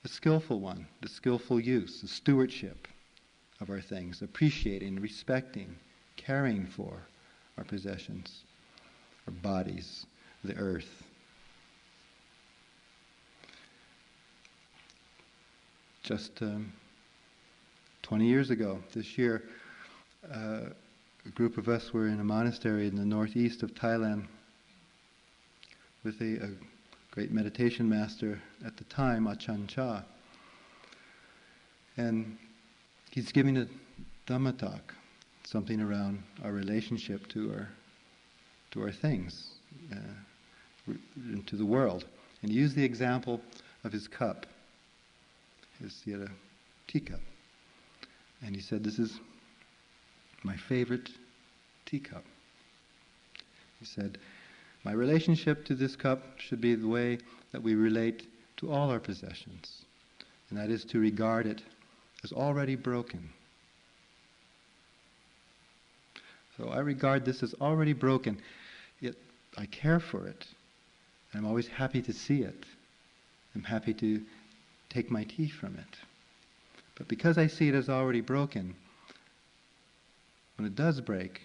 [0.04, 2.88] a skillful one, the skillful use, the stewardship
[3.62, 5.76] of our things, appreciating, respecting,
[6.18, 7.08] caring for
[7.58, 8.44] our possessions,
[9.28, 10.06] our bodies,
[10.44, 11.04] the earth.
[16.10, 16.74] Just um,
[18.02, 19.44] 20 years ago, this year,
[20.34, 20.62] uh,
[21.24, 24.26] a group of us were in a monastery in the northeast of Thailand
[26.04, 26.50] with a, a
[27.12, 30.02] great meditation master at the time, Ajahn Chah.
[31.96, 32.40] And
[33.12, 33.68] he's giving a
[34.26, 34.96] Dhamma talk,
[35.44, 37.70] something around our relationship to our,
[38.72, 39.50] to our things,
[39.92, 40.94] uh,
[41.46, 42.06] to the world.
[42.42, 43.40] And he used the example
[43.84, 44.48] of his cup.
[45.82, 46.32] His, he had a
[46.88, 47.22] teacup.
[48.42, 49.20] And he said, This is
[50.44, 51.10] my favorite
[51.86, 52.24] teacup.
[53.80, 54.18] He said,
[54.84, 57.18] my relationship to this cup should be the way
[57.52, 58.26] that we relate
[58.58, 59.86] to all our possessions,
[60.50, 61.62] and that is to regard it
[62.24, 63.30] as already broken.
[66.58, 68.42] So I regard this as already broken,
[69.00, 69.16] yet
[69.58, 70.46] I care for it.
[71.32, 72.66] And I'm always happy to see it.
[73.56, 74.22] I'm happy to
[74.90, 75.98] take my tea from it.
[76.96, 78.76] But because I see it as already broken,
[80.58, 81.42] when it does break,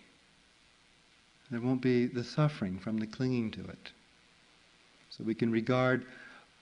[1.51, 3.93] there won't be the suffering from the clinging to it.
[5.11, 6.05] So we can regard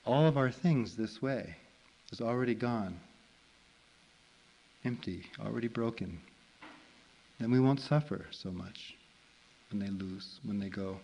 [0.04, 1.56] all of our things this way
[2.10, 3.00] as already gone,
[4.84, 6.20] empty, already broken.
[7.40, 8.94] Then we won't suffer so much
[9.70, 10.98] when they lose, when they go.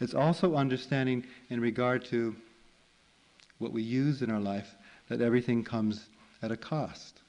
[0.00, 2.34] It's also understanding in regard to
[3.60, 4.74] what we use in our life
[5.08, 6.08] that everything comes
[6.42, 7.20] at a cost.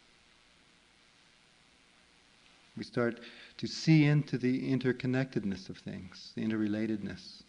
[2.77, 3.19] We start
[3.57, 7.43] to see into the interconnectedness of things, the interrelatedness.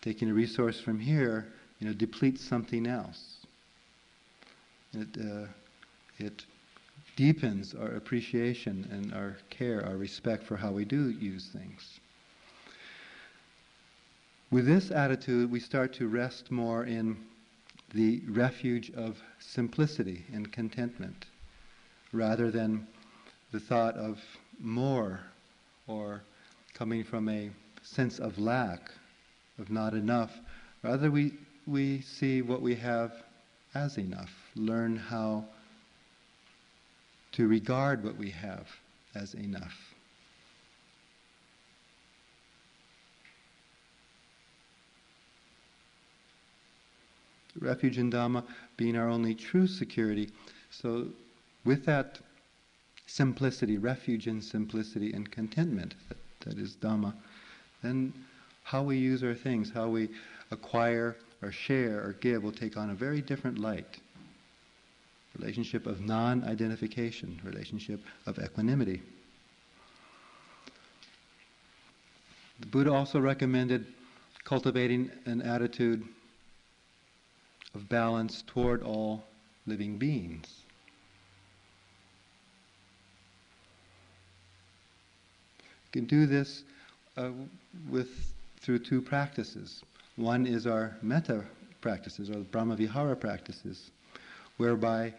[0.00, 3.44] Taking a resource from here, you know, depletes something else.
[4.92, 5.46] It, uh,
[6.18, 6.44] it
[7.16, 12.00] deepens our appreciation and our care, our respect for how we do use things.
[14.54, 17.16] With this attitude, we start to rest more in
[17.92, 21.26] the refuge of simplicity and contentment
[22.12, 22.86] rather than
[23.50, 24.22] the thought of
[24.60, 25.18] more
[25.88, 26.22] or
[26.72, 27.50] coming from a
[27.82, 28.92] sense of lack,
[29.58, 30.30] of not enough.
[30.84, 31.32] Rather, we,
[31.66, 33.12] we see what we have
[33.74, 35.46] as enough, learn how
[37.32, 38.68] to regard what we have
[39.16, 39.93] as enough.
[47.60, 48.44] Refuge in Dhamma
[48.76, 50.30] being our only true security.
[50.70, 51.06] So,
[51.64, 52.18] with that
[53.06, 57.14] simplicity, refuge in simplicity and contentment, that, that is Dhamma,
[57.82, 58.12] then
[58.64, 60.08] how we use our things, how we
[60.50, 63.98] acquire or share or give will take on a very different light.
[65.38, 69.02] Relationship of non identification, relationship of equanimity.
[72.60, 73.86] The Buddha also recommended
[74.44, 76.04] cultivating an attitude
[77.74, 79.24] of balance toward all
[79.66, 80.62] living beings.
[85.86, 86.62] You can do this
[87.16, 87.30] uh,
[87.88, 88.08] with
[88.60, 89.82] through two practices.
[90.16, 91.44] One is our metta
[91.80, 93.90] practices, or the Brahmavihara practices,
[94.56, 95.12] whereby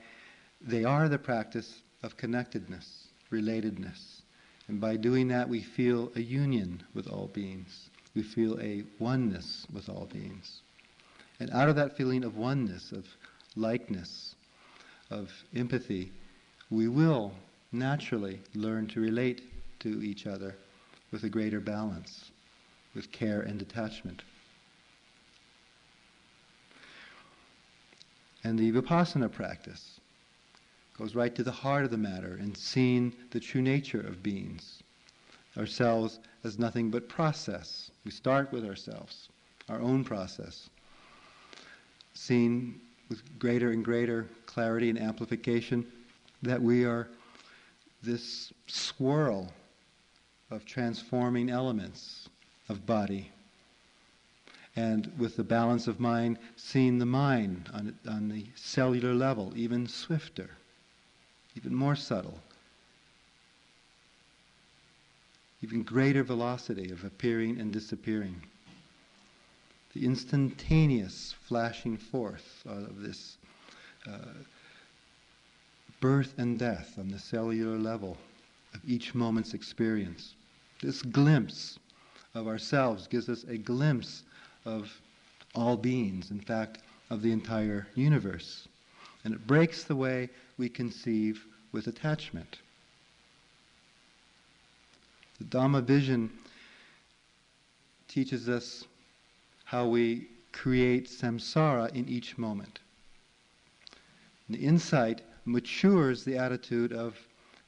[0.62, 4.22] they are the practice of connectedness, relatedness.
[4.68, 7.90] And by doing that, we feel a union with all beings.
[8.16, 10.62] We feel a oneness with all beings.
[11.40, 13.06] And out of that feeling of oneness, of
[13.56, 14.36] likeness,
[15.10, 16.12] of empathy,
[16.70, 17.34] we will
[17.72, 19.42] naturally learn to relate
[19.80, 20.56] to each other
[21.12, 22.32] with a greater balance,
[22.94, 24.24] with care and detachment.
[28.44, 30.00] And the vipassana practice
[30.98, 34.82] goes right to the heart of the matter in seeing the true nature of beings,
[35.58, 37.92] ourselves as nothing but process.
[38.06, 39.28] We start with ourselves,
[39.68, 40.70] our own process
[42.16, 45.86] seen with greater and greater clarity and amplification
[46.42, 47.08] that we are
[48.02, 49.52] this swirl
[50.50, 52.30] of transforming elements
[52.70, 53.32] of body.
[54.76, 59.88] And with the balance of mind, seeing the mind on, on the cellular level even
[59.88, 60.50] swifter,
[61.56, 62.40] even more subtle,
[65.62, 68.44] even greater velocity of appearing and disappearing
[69.96, 73.38] the instantaneous flashing forth of this
[74.06, 74.34] uh,
[76.02, 78.18] birth and death on the cellular level
[78.74, 80.36] of each moment's experience.
[80.82, 81.80] This glimpse
[82.34, 84.24] of ourselves gives us a glimpse
[84.66, 84.92] of
[85.56, 86.80] all beings, in fact,
[87.10, 88.68] of the entire universe.
[89.24, 92.58] And it breaks the way we conceive with attachment.
[95.40, 96.30] The Dhamma vision
[98.10, 98.84] teaches us
[99.66, 102.80] how we create samsara in each moment.
[104.50, 107.18] The insight matures the attitude of,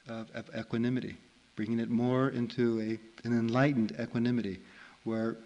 [0.08, 1.18] of, of equanimity,
[1.56, 4.60] bringing it more into a, an enlightened equanimity,
[5.04, 5.38] where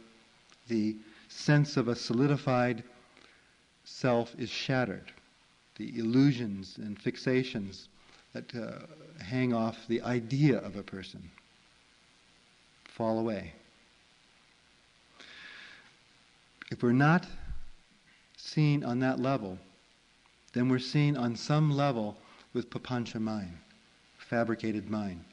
[0.68, 0.96] the
[1.30, 2.84] sense of a solidified
[3.86, 5.12] self is shattered.
[5.78, 7.88] The illusions and fixations
[8.34, 11.32] that uh, hang off the idea of a person
[12.86, 13.54] fall away.
[16.72, 17.28] If we're not
[18.38, 19.60] seen on that level,
[20.54, 22.18] then we're seen on some level
[22.54, 23.58] with papancha mind,
[24.18, 25.24] fabricated mind,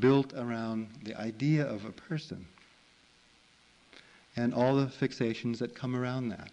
[0.00, 2.46] built around the idea of a person
[4.34, 6.50] and all the fixations that come around that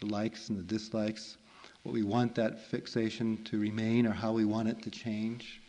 [0.00, 1.36] the likes and the dislikes,
[1.82, 5.60] what we want that fixation to remain or how we want it to change.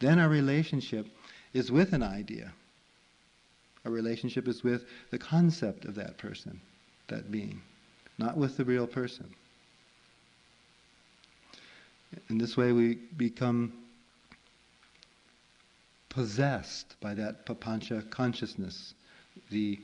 [0.00, 1.06] Then our relationship
[1.54, 2.52] is with an idea.
[3.84, 6.60] Our relationship is with the concept of that person,
[7.08, 7.60] that being,
[8.18, 9.34] not with the real person.
[12.28, 13.72] In this way, we become
[16.08, 18.94] possessed by that papancha consciousness,
[19.50, 19.78] the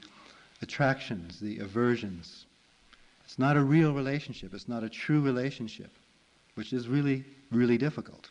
[0.61, 2.45] attractions, the aversions.
[3.25, 5.91] It's not a real relationship, it's not a true relationship,
[6.55, 8.29] which is really, really difficult.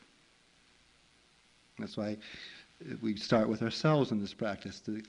[1.79, 2.17] That's why
[3.01, 5.01] we start with ourselves in this practice to,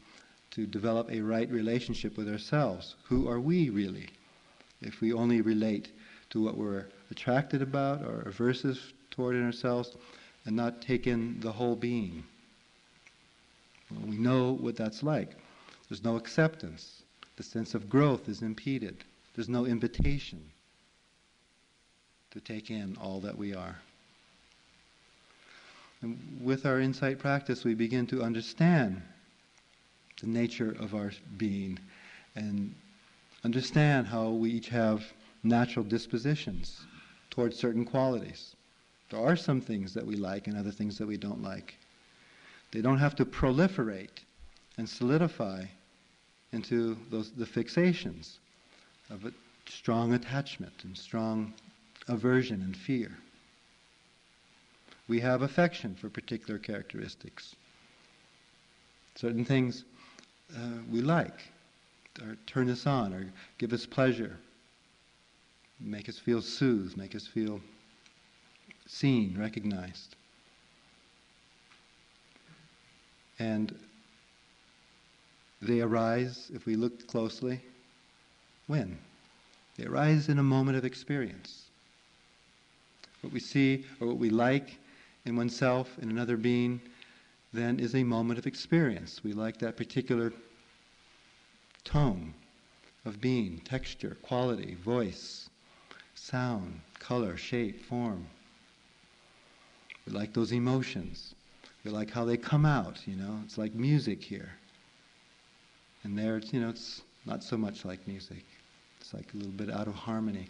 [0.52, 2.94] to develop a right relationship with ourselves.
[3.04, 4.08] Who are we really?
[4.80, 5.90] If we only relate
[6.30, 8.78] to what we're attracted about or aversive
[9.10, 9.96] toward in ourselves
[10.44, 12.24] and not take in the whole being.
[13.90, 15.30] Well, we know what that's like.
[15.88, 17.02] There's no acceptance.
[17.36, 19.04] The sense of growth is impeded.
[19.34, 20.42] There's no invitation
[22.32, 23.76] to take in all that we are.
[26.02, 29.02] And with our insight practice, we begin to understand
[30.20, 31.78] the nature of our being
[32.34, 32.74] and
[33.44, 35.04] understand how we each have
[35.42, 36.80] natural dispositions
[37.30, 38.56] towards certain qualities.
[39.10, 41.76] There are some things that we like and other things that we don't like.
[42.72, 44.24] They don't have to proliferate
[44.78, 45.64] and solidify
[46.52, 48.38] into those, the fixations
[49.10, 49.32] of a
[49.68, 51.52] strong attachment and strong
[52.08, 53.12] aversion and fear.
[55.08, 57.54] We have affection for particular characteristics.
[59.14, 59.84] Certain things
[60.54, 61.40] uh, we like,
[62.22, 63.26] or turn us on, or
[63.58, 64.36] give us pleasure,
[65.80, 67.60] make us feel soothed, make us feel
[68.86, 70.14] seen, recognized.
[73.38, 73.74] And
[75.60, 77.60] they arise, if we look closely,
[78.66, 78.98] when?
[79.76, 81.64] They arise in a moment of experience.
[83.20, 84.76] What we see or what we like
[85.24, 86.80] in oneself, in another being,
[87.52, 89.22] then is a moment of experience.
[89.22, 90.32] We like that particular
[91.84, 92.34] tone
[93.04, 95.48] of being, texture, quality, voice,
[96.14, 98.26] sound, color, shape, form.
[100.06, 101.34] We like those emotions.
[101.84, 103.38] We like how they come out, you know.
[103.44, 104.50] It's like music here.
[106.02, 108.44] And there, it's, you know, it's not so much like music.
[109.00, 110.48] It's like a little bit out of harmony.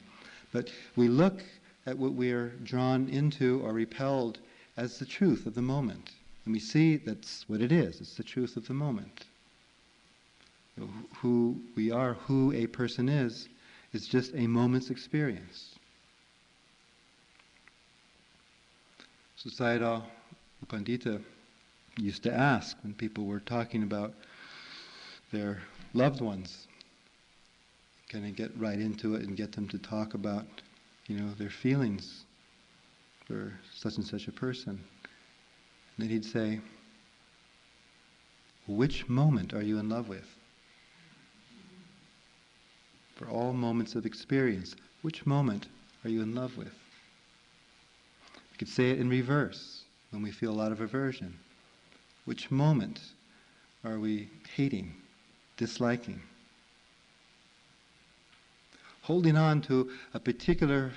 [0.53, 1.43] But we look
[1.87, 4.39] at what we are drawn into or repelled
[4.77, 6.13] as the truth of the moment.
[6.47, 8.01] And we see that's what it is.
[8.01, 9.27] It's the truth of the moment.
[11.19, 13.49] Who we are, who a person is,
[13.93, 15.75] is just a moment's experience.
[19.37, 20.03] So Sayadaw
[20.69, 21.21] Pandita
[21.99, 24.15] used to ask when people were talking about
[25.33, 25.63] their
[25.95, 26.69] loved ones,
[28.09, 30.47] kind of get right into it and get them to talk about,
[31.09, 32.25] you know, their feelings
[33.27, 34.79] for such and such a person.
[35.99, 36.61] Then he'd say,
[38.67, 40.27] Which moment are you in love with?
[43.15, 45.69] For all moments of experience, which moment
[46.05, 46.75] are you in love with?
[48.53, 51.39] We could say it in reverse when we feel a lot of aversion.
[52.27, 53.01] Which moment
[53.85, 54.95] are we hating,
[55.57, 56.21] disliking?
[59.03, 60.93] Holding on to a particular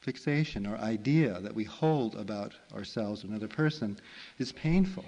[0.00, 3.98] fixation or idea that we hold about ourselves or another person
[4.38, 5.04] is painful.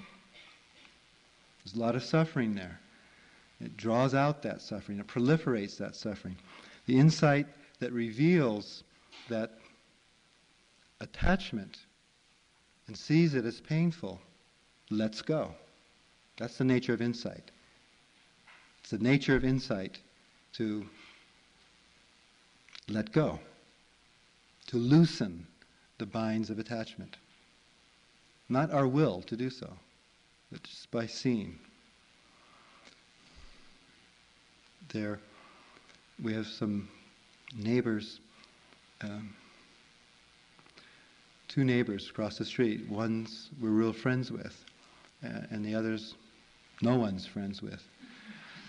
[1.64, 2.78] There's a lot of suffering there.
[3.60, 6.36] It draws out that suffering, it proliferates that suffering.
[6.86, 7.46] The insight
[7.78, 8.84] that reveals
[9.28, 9.58] that
[11.00, 11.78] attachment
[12.86, 14.20] and sees it as painful
[14.90, 15.54] lets go.
[16.38, 17.50] That's the nature of insight.
[18.80, 20.00] It's the nature of insight
[20.54, 20.84] to
[22.88, 23.38] let go
[24.72, 25.46] to loosen
[25.98, 27.18] the binds of attachment.
[28.48, 29.70] Not our will to do so,
[30.50, 31.58] but just by seeing.
[34.94, 35.18] There,
[36.22, 36.88] we have some
[37.54, 38.20] neighbors,
[39.02, 39.34] um,
[41.48, 42.88] two neighbors across the street.
[42.88, 44.64] One's we're real friends with,
[45.22, 46.14] uh, and the others,
[46.80, 47.82] no one's friends with.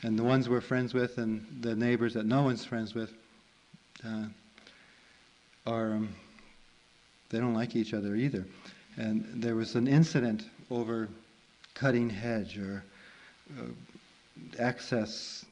[0.02, 3.14] And the ones we're friends with, and the neighbors that no one's friends with,
[4.06, 4.26] uh,
[5.66, 6.10] are um,
[7.30, 8.46] they don't like each other either.
[8.98, 11.10] And there was an incident over
[11.74, 12.84] cutting hedge or
[13.60, 13.66] uh,
[14.60, 15.46] access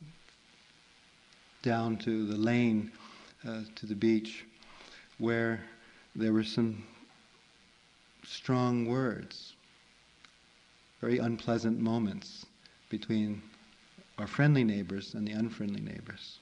[1.64, 2.92] down to the lane
[3.48, 4.46] uh, to the beach
[5.18, 5.62] where
[6.16, 6.84] there were some
[8.26, 9.54] strong words,
[11.00, 12.46] very unpleasant moments
[12.90, 13.42] between
[14.18, 16.38] our friendly neighbors and the unfriendly neighbors.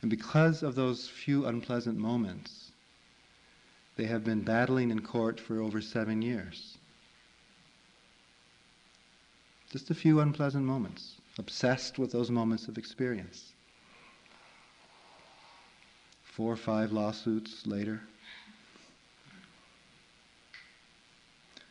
[0.00, 2.70] And because of those few unpleasant moments,
[3.96, 6.78] they have been battling in court for over seven years.
[9.70, 13.52] Just a few unpleasant moments, obsessed with those moments of experience.
[16.22, 18.00] Four or five lawsuits later.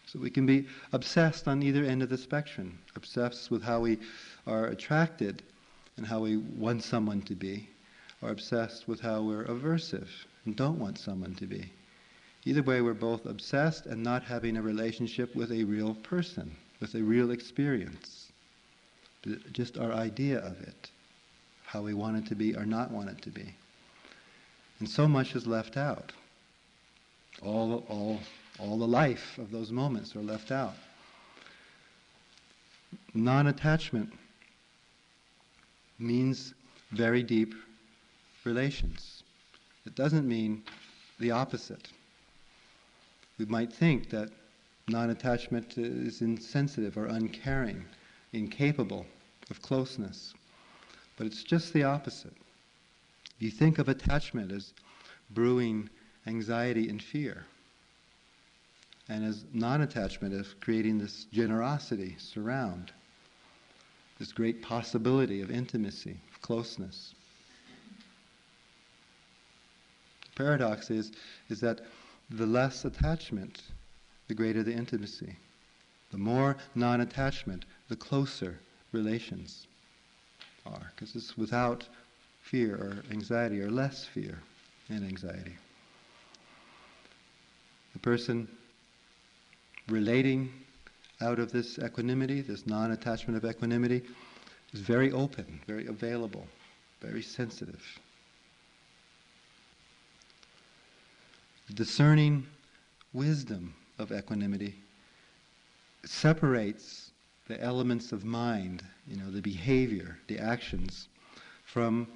[0.05, 3.99] So we can be obsessed on either end of the spectrum, obsessed with how we
[4.45, 5.43] are attracted
[5.95, 7.69] and how we want someone to be,
[8.21, 10.09] or obsessed with how we're aversive
[10.45, 11.71] and don't want someone to be.
[12.45, 16.95] Either way, we're both obsessed and not having a relationship with a real person, with
[16.95, 18.31] a real experience.
[19.51, 20.89] Just our idea of it,
[21.65, 23.53] how we want it to be or not want it to be.
[24.79, 26.13] And so much is left out.
[27.41, 28.19] All, all,
[28.59, 30.75] all the life of those moments are left out.
[33.13, 34.13] Non attachment
[35.99, 36.53] means
[36.91, 37.53] very deep
[38.47, 39.23] relations.
[39.85, 40.63] It doesn't mean
[41.19, 41.89] the opposite.
[43.37, 44.29] We might think that
[44.87, 47.85] non attachment is insensitive or uncaring,
[48.33, 49.05] incapable
[49.49, 50.33] of closeness.
[51.17, 52.35] But it's just the opposite.
[53.35, 54.73] If you think of attachment as
[55.29, 55.89] brewing
[56.25, 57.45] anxiety and fear,
[59.09, 62.91] and as non attachment as creating this generosity surround,
[64.19, 67.13] this great possibility of intimacy, of closeness.
[70.21, 71.11] The paradox is,
[71.49, 71.81] is that
[72.29, 73.61] the less attachment,
[74.27, 75.35] the greater the intimacy.
[76.11, 78.59] The more non attachment, the closer
[78.91, 79.67] relations
[80.65, 81.87] are, because it's without
[82.41, 84.39] fear or anxiety, or less fear
[84.89, 85.55] and anxiety.
[87.93, 88.47] The person
[89.89, 90.51] relating
[91.19, 94.03] out of this equanimity, this non attachment of equanimity,
[94.73, 96.45] is very open, very available,
[97.01, 97.83] very sensitive.
[101.73, 102.45] Discerning
[103.13, 104.75] wisdom of equanimity
[106.05, 107.11] separates
[107.47, 111.07] the elements of mind, you know, the behavior, the actions,
[111.65, 112.07] from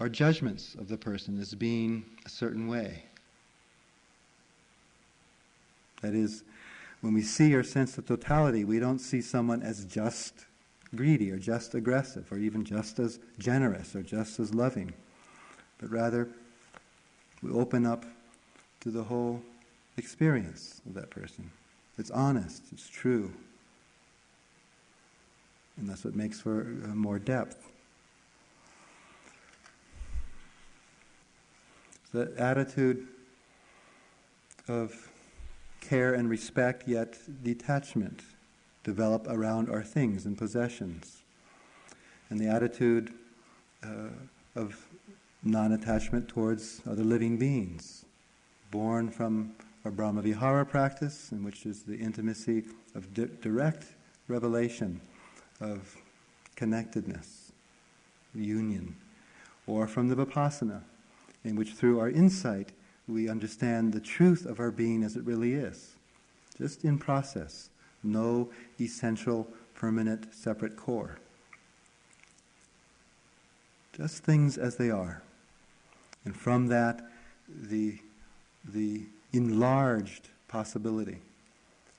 [0.00, 3.04] our judgments of the person as being a certain way.
[6.00, 6.42] That is,
[7.00, 10.46] when we see or sense the totality, we don't see someone as just
[10.94, 14.92] greedy or just aggressive or even just as generous or just as loving,
[15.78, 16.28] but rather
[17.42, 18.04] we open up
[18.82, 19.40] to the whole
[19.96, 21.50] experience of that person.
[21.98, 23.32] It's honest, it's true.
[25.76, 27.70] And that's what makes for uh, more depth.
[32.12, 33.06] The attitude
[34.68, 35.10] of
[35.80, 38.22] care and respect, yet detachment,
[38.84, 41.22] develop around our things and possessions.
[42.30, 43.14] And the attitude
[43.82, 44.08] uh,
[44.56, 44.86] of
[45.42, 48.04] non attachment towards other living beings
[48.72, 49.52] born from
[49.84, 52.64] our Brahmavihara practice, in which is the intimacy
[52.94, 53.84] of di- direct
[54.28, 55.00] revelation
[55.60, 55.96] of
[56.56, 57.52] connectedness,
[58.34, 58.96] union,
[59.66, 60.80] or from the Vipassana,
[61.44, 62.72] in which through our insight
[63.06, 65.94] we understand the truth of our being as it really is,
[66.56, 67.68] just in process,
[68.02, 68.48] no
[68.80, 71.18] essential, permanent, separate core.
[73.92, 75.22] Just things as they are.
[76.24, 77.02] And from that,
[77.48, 77.98] the
[78.64, 81.18] the enlarged possibility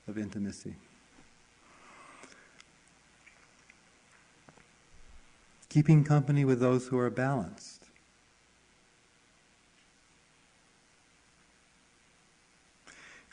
[0.08, 0.74] of intimacy.
[5.68, 7.82] Keeping company with those who are balanced.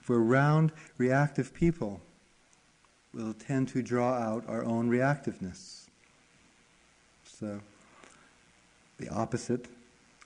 [0.02, 2.02] If we're round, reactive people,
[3.14, 5.86] we'll tend to draw out our own reactiveness.
[7.24, 7.60] So,
[8.98, 9.68] the opposite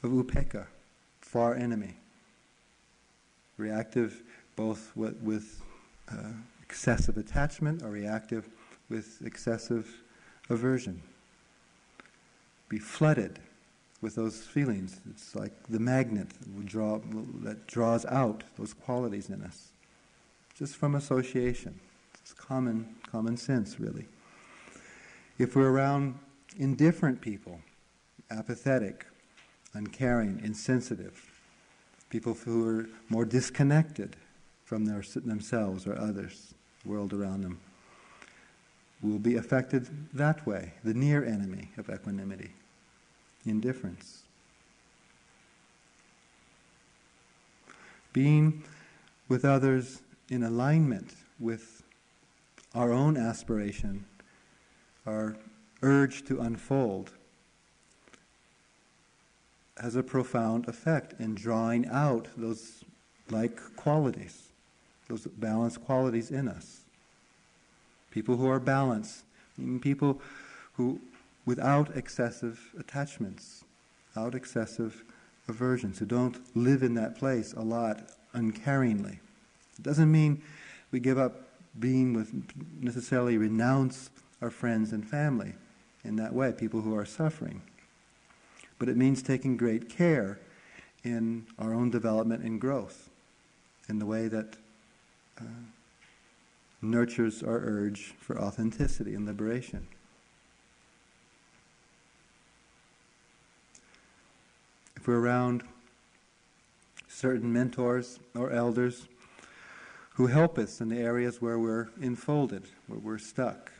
[0.02, 0.68] of upekkha,
[1.20, 1.96] far enemy
[3.58, 4.24] reactive
[4.56, 5.62] both with,
[6.12, 6.32] uh,
[6.62, 8.50] excessive attachment or reactive
[8.90, 10.02] with excessive
[10.50, 11.02] aversion.
[12.70, 13.40] Be flooded
[14.02, 15.00] with those feelings.
[15.10, 16.28] It's like the magnet
[16.66, 17.00] draw,
[17.44, 19.70] that draws out those qualities in us,
[20.58, 21.80] just from association.
[22.22, 24.08] It's common, common sense, really.
[25.38, 26.18] If we're around
[26.58, 27.60] indifferent people,
[28.32, 29.06] apathetic,
[29.74, 31.35] uncaring, insensitive,
[32.10, 34.16] people who are more disconnected
[34.64, 36.54] from their, themselves or others,
[36.84, 37.60] the world around them,
[39.02, 42.52] will be affected that way, the near enemy of equanimity,
[43.46, 44.24] indifference.
[48.14, 48.64] Being
[49.28, 51.84] with others in alignment with
[52.74, 54.06] our own aspiration,
[55.06, 55.36] our
[55.82, 57.12] urge to unfold,
[59.78, 62.84] has a profound effect in drawing out those
[63.30, 64.50] like qualities,
[65.08, 66.82] those balanced qualities in us.
[68.12, 69.24] People who are balanced,
[69.82, 70.22] people
[70.74, 71.02] who,
[71.46, 73.64] without excessive attachments,
[74.14, 75.04] without excessive
[75.48, 79.20] aversions, who don't live in that place a lot uncaringly.
[79.78, 80.42] It doesn't mean
[80.92, 81.42] we give up
[81.80, 82.32] being with
[82.80, 84.10] necessarily renounce
[84.42, 85.54] our friends and family
[86.06, 87.62] in that way, people who are suffering.
[88.78, 90.40] But it means taking great care
[91.04, 93.10] in our own development and growth
[93.88, 94.58] in the way that
[95.40, 95.44] uh,
[96.82, 99.88] nurtures our urge for authenticity and liberation.
[104.96, 105.64] If we're around
[107.08, 109.08] certain mentors or elders
[110.16, 113.72] who help us in the areas where we're enfolded, where we're stuck.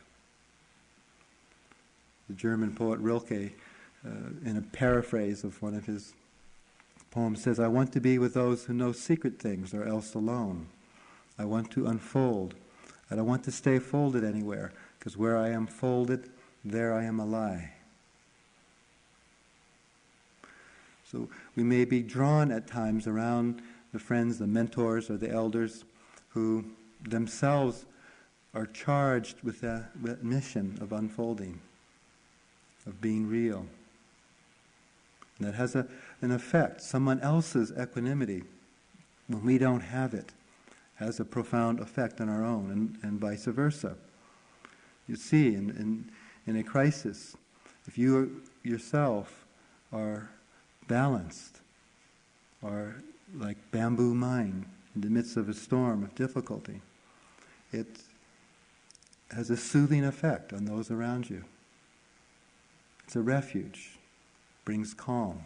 [2.28, 3.52] The German poet Rilke,
[4.06, 6.14] uh, in a paraphrase of one of his
[7.10, 10.66] poems, says, I want to be with those who know secret things or else alone.
[11.38, 12.54] I want to unfold.
[13.10, 16.30] I don't want to stay folded anywhere, because where I am folded,
[16.64, 17.72] there I am a lie.
[21.10, 25.84] So we may be drawn at times around the friends, the mentors, or the elders
[26.30, 26.64] who
[27.02, 27.86] themselves
[28.54, 31.60] are charged with that, mission of unfolding,
[32.86, 33.66] of being real.
[35.38, 35.86] And that has a,
[36.22, 36.80] an effect.
[36.80, 38.42] Someone else's equanimity,
[39.28, 40.32] when we don't have it,
[40.96, 43.96] has a profound effect on our own, and, and vice versa.
[45.06, 46.10] You see, in, in,
[46.46, 47.36] in a crisis,
[47.86, 49.44] if you yourself
[49.92, 50.30] are
[50.88, 51.60] balanced,
[52.62, 52.96] are
[53.36, 54.64] like bamboo mind
[54.94, 56.80] in the midst of a storm of difficulty,
[57.72, 58.00] it
[59.30, 61.44] has a soothing effect on those around you.
[63.04, 63.95] It's a refuge,
[64.66, 65.44] brings calm.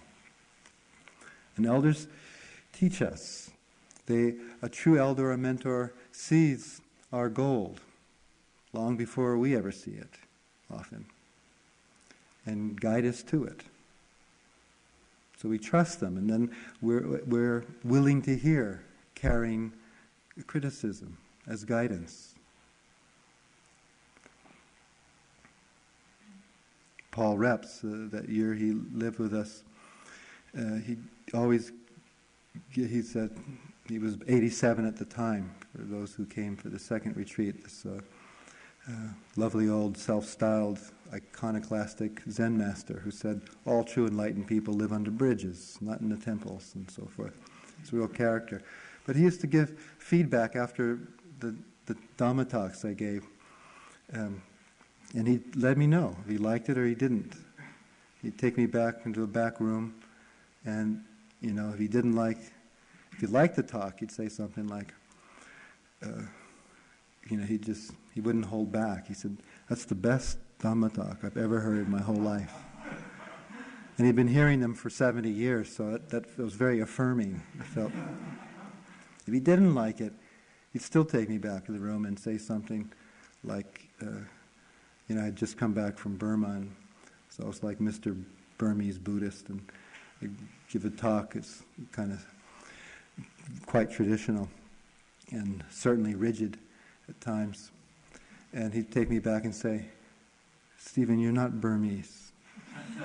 [1.57, 2.09] And elders
[2.73, 3.51] teach us
[4.11, 6.81] they, a true elder or mentor sees
[7.13, 7.81] our gold
[8.73, 10.11] long before we ever see it,
[10.69, 11.07] often,
[12.45, 13.63] and guide us to it.
[15.41, 16.51] So we trust them, and then
[16.83, 18.83] we're, we're willing to hear,
[19.15, 19.73] carrying
[20.49, 21.17] criticism
[21.47, 22.30] as guidance.
[27.11, 29.63] Paul Reps, uh, that year he lived with us,
[30.57, 30.97] uh, he
[31.35, 31.73] always
[32.73, 33.31] he said
[33.89, 37.63] he was 87 at the time, for those who came for the second retreat.
[37.63, 38.01] This uh,
[38.89, 38.93] uh,
[39.37, 40.79] lovely old self styled
[41.13, 46.17] iconoclastic Zen master who said, All true enlightened people live under bridges, not in the
[46.17, 47.41] temples, and so forth.
[47.81, 48.63] It's a real character.
[49.07, 51.01] But he used to give feedback after
[51.41, 51.57] the,
[51.87, 53.27] the Dhamma talks I gave.
[54.13, 54.43] Um,
[55.15, 57.35] and he'd let me know if he liked it or he didn't.
[58.23, 59.95] He'd take me back into a back room,
[60.65, 61.03] and,
[61.41, 62.39] you know, if he didn't like
[63.21, 64.95] if he liked to talk, he'd say something like,
[66.03, 66.23] uh,
[67.29, 69.07] you know, he just, he wouldn't hold back.
[69.07, 69.37] He said,
[69.69, 72.55] that's the best Dhamma talk I've ever heard in my whole life.
[73.99, 77.43] And he'd been hearing them for 70 years, so it, that was very affirming.
[77.61, 77.93] I felt.
[79.27, 80.15] If he didn't like it,
[80.73, 82.91] he'd still take me back to the room and say something
[83.45, 84.21] like, uh,
[85.11, 86.71] you know, I'd just come back from Burma, and
[87.31, 88.17] so I was like Mr.
[88.59, 89.61] Burmese Buddhist, and
[90.23, 90.31] I'd
[90.71, 91.35] give a talk.
[91.35, 92.25] It's kind of
[93.67, 94.49] quite traditional
[95.33, 96.59] and certainly rigid
[97.09, 97.73] at times.
[98.53, 99.87] And he'd take me back and say,
[100.79, 102.31] Steven, you're not Burmese.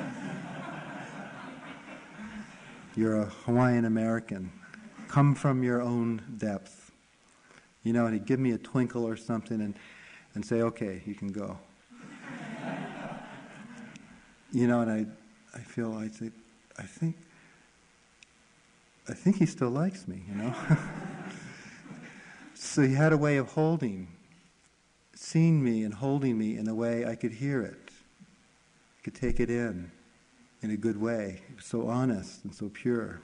[2.95, 4.51] you're a Hawaiian American.
[5.07, 6.91] Come from your own depth.
[7.81, 9.73] You know, and he'd give me a twinkle or something and,
[10.35, 11.57] and say, okay, you can go.
[14.55, 15.05] You know, and I,
[15.57, 16.33] I feel, I think,
[16.79, 17.15] I think
[19.07, 20.55] I think he still likes me, you know?
[22.55, 24.07] so he had a way of holding,
[25.13, 27.91] seeing me and holding me in a way I could hear it,
[29.03, 29.91] could take it in
[30.63, 31.43] in a good way.
[31.47, 33.21] He was so honest and so pure.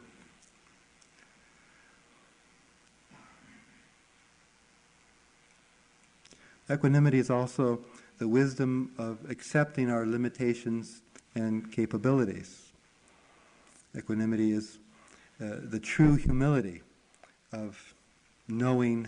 [6.69, 7.79] Equanimity is also
[8.19, 11.01] the wisdom of accepting our limitations
[11.35, 12.71] and capabilities.
[13.97, 14.79] Equanimity is
[15.41, 16.81] uh, the true humility
[17.51, 17.93] of
[18.47, 19.07] knowing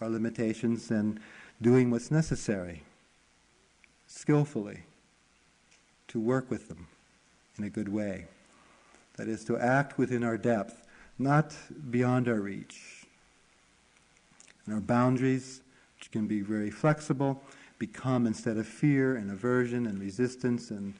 [0.00, 1.20] our limitations and
[1.62, 2.82] doing what's necessary
[4.06, 4.80] skillfully
[6.08, 6.88] to work with them
[7.56, 8.26] in a good way.
[9.16, 10.82] That is, to act within our depth,
[11.18, 11.54] not
[11.90, 13.06] beyond our reach.
[14.64, 15.60] And our boundaries,
[15.98, 17.42] which can be very flexible,
[17.78, 20.94] become instead of fear and aversion and resistance and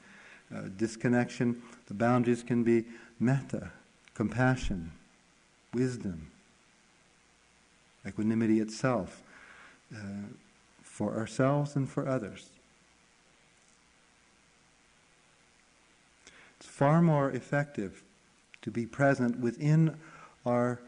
[0.54, 2.84] uh, disconnection, the boundaries can be
[3.18, 3.70] metta,
[4.14, 4.92] compassion,
[5.72, 6.30] wisdom,
[8.06, 9.22] equanimity itself,
[9.94, 9.98] uh,
[10.82, 12.50] for ourselves and for others.
[16.58, 18.02] It's far more effective
[18.62, 19.96] to be present within
[20.44, 20.80] our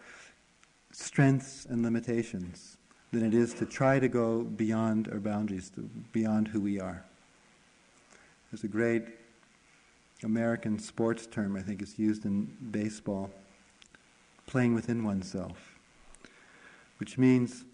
[0.92, 2.76] strengths and limitations
[3.12, 5.70] than it is to try to go beyond our boundaries,
[6.12, 7.04] beyond who we are.
[8.50, 9.04] There's a great
[10.24, 13.30] American sports term, I think it's used in baseball,
[14.46, 15.78] playing within oneself,
[16.98, 17.64] which means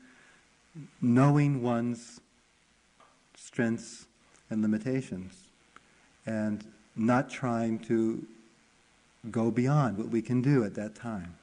[1.00, 2.20] knowing one's
[3.36, 4.06] strengths
[4.50, 5.48] and limitations
[6.26, 6.64] and
[6.96, 8.26] not trying to
[9.30, 11.34] go beyond what we can do at that time.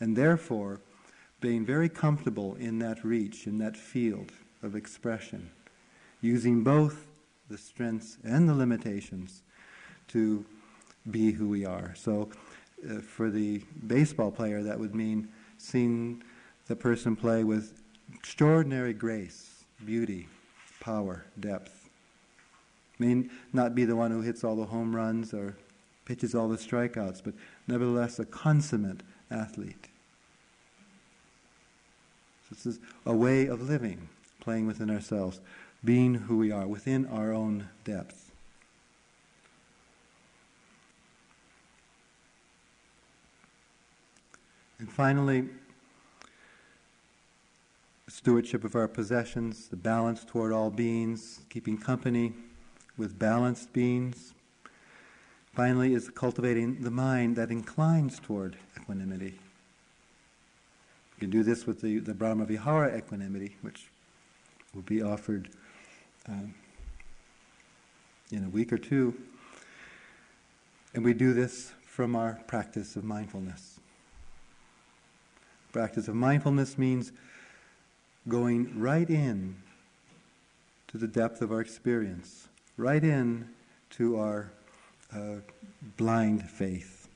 [0.00, 0.80] And therefore,
[1.40, 5.50] being very comfortable in that reach, in that field of expression,
[6.20, 7.06] using both
[7.48, 9.42] the strengths and the limitations
[10.08, 10.44] to
[11.10, 11.94] be who we are.
[11.96, 12.30] So,
[12.88, 15.28] uh, for the baseball player, that would mean
[15.58, 16.22] seeing
[16.66, 17.82] the person play with
[18.12, 20.28] extraordinary grace, beauty,
[20.80, 21.88] power, depth.
[22.98, 25.56] May not be the one who hits all the home runs or
[26.04, 27.34] pitches all the strikeouts, but
[27.66, 29.88] nevertheless a consummate athlete.
[32.50, 34.08] This is a way of living,
[34.40, 35.40] playing within ourselves,
[35.84, 38.23] being who we are, within our own depth.
[44.84, 45.48] And finally,
[48.06, 52.34] stewardship of our possessions, the balance toward all beings, keeping company
[52.98, 54.34] with balanced beings.
[55.54, 59.38] Finally, is cultivating the mind that inclines toward equanimity.
[61.14, 63.88] You can do this with the, the Brahma Vihara equanimity, which
[64.74, 65.48] will be offered
[66.28, 66.52] um,
[68.30, 69.14] in a week or two.
[70.92, 73.80] And we do this from our practice of mindfulness.
[75.74, 77.10] Practice of mindfulness means
[78.28, 79.56] going right in
[80.86, 82.46] to the depth of our experience,
[82.76, 83.48] right in
[83.90, 84.52] to our
[85.12, 85.38] uh,
[85.96, 87.08] blind faith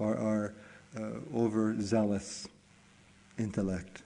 [0.00, 0.54] or our
[0.98, 2.48] uh, overzealous
[3.38, 4.02] intellect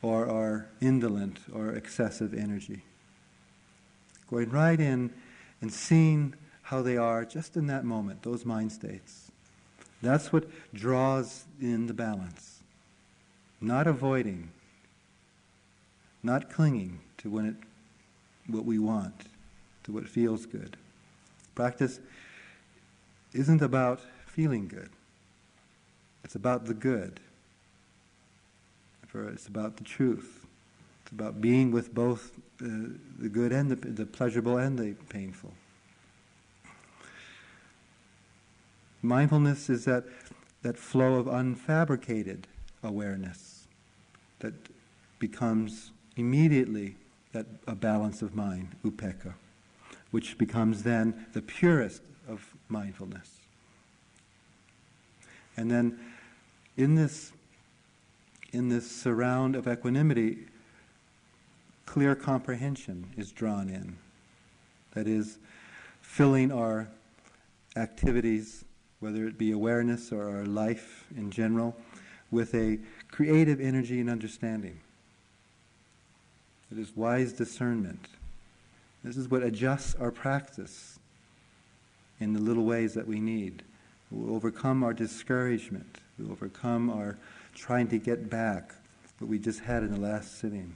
[0.00, 2.82] or our indolent or excessive energy.
[4.30, 5.12] Going right in
[5.60, 9.30] and seeing how they are just in that moment, those mind states.
[10.00, 12.57] That's what draws in the balance
[13.60, 14.50] not avoiding,
[16.22, 17.56] not clinging to when it,
[18.46, 19.24] what we want,
[19.84, 20.76] to what feels good.
[21.54, 22.00] Practice
[23.32, 24.90] isn't about feeling good.
[26.24, 27.20] It's about the good.
[29.14, 30.46] It's about the truth.
[31.02, 32.32] It's about being with both
[32.62, 32.66] uh,
[33.18, 35.52] the good and the, the pleasurable and the painful.
[39.02, 40.04] Mindfulness is that,
[40.62, 42.44] that flow of unfabricated
[42.82, 43.47] awareness
[44.40, 44.54] that
[45.18, 46.96] becomes immediately
[47.32, 49.34] that a balance of mind, upekkha,
[50.10, 53.38] which becomes then the purest of mindfulness.
[55.56, 55.98] And then
[56.76, 57.32] in this
[58.52, 60.38] in this surround of equanimity,
[61.84, 63.98] clear comprehension is drawn in.
[64.94, 65.38] That is,
[66.00, 66.88] filling our
[67.76, 68.64] activities,
[69.00, 71.76] whether it be awareness or our life in general,
[72.30, 72.78] with a
[73.10, 74.80] creative energy and understanding.
[76.70, 78.06] It is wise discernment.
[79.02, 80.98] This is what adjusts our practice
[82.20, 83.62] in the little ways that we need.
[84.10, 85.98] We overcome our discouragement.
[86.18, 87.16] We overcome our
[87.54, 88.74] trying to get back
[89.18, 90.74] what we just had in the last sitting.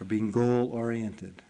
[0.00, 1.42] Or being goal oriented,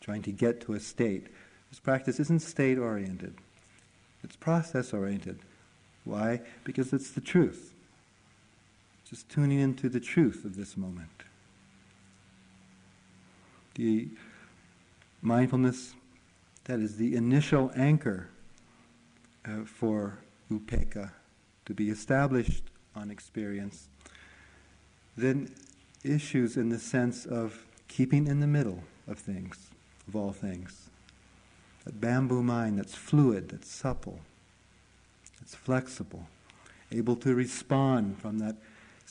[0.00, 1.26] trying to get to a state.
[1.70, 3.34] This practice isn't state oriented,
[4.22, 5.38] it's process oriented.
[6.04, 6.40] Why?
[6.64, 7.71] Because it's the truth.
[9.12, 11.24] Just tuning into the truth of this moment.
[13.74, 14.08] The
[15.20, 15.92] mindfulness
[16.64, 18.30] that is the initial anchor
[19.44, 20.16] uh, for
[20.50, 21.10] upekkha
[21.66, 22.64] to be established
[22.96, 23.88] on experience,
[25.14, 25.54] then
[26.02, 29.68] issues in the sense of keeping in the middle of things,
[30.08, 30.88] of all things.
[31.84, 34.20] That bamboo mind that's fluid, that's supple,
[35.38, 36.28] that's flexible,
[36.90, 38.56] able to respond from that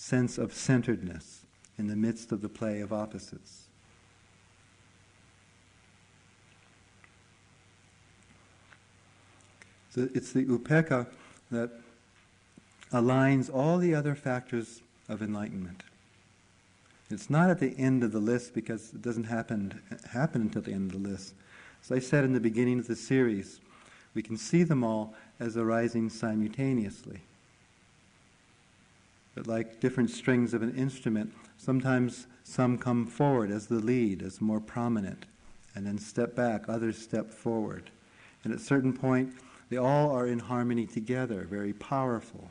[0.02, 1.42] sense of centeredness
[1.78, 3.66] in the midst of the play of opposites.
[9.92, 11.06] So it's the upekkha
[11.52, 11.70] that
[12.92, 15.84] aligns all the other factors of enlightenment.
[17.12, 19.80] It's not at the end of the list because it doesn't happen,
[20.12, 21.36] happen until the end of the list.
[21.84, 23.60] As I said in the beginning of the series,
[24.16, 27.22] we can see them all as arising simultaneously.
[29.46, 34.60] Like different strings of an instrument, sometimes some come forward as the lead, as more
[34.60, 35.26] prominent,
[35.76, 37.90] and then step back, others step forward.
[38.44, 39.34] And at a certain point,
[39.70, 42.50] they all are in harmony together, very powerful.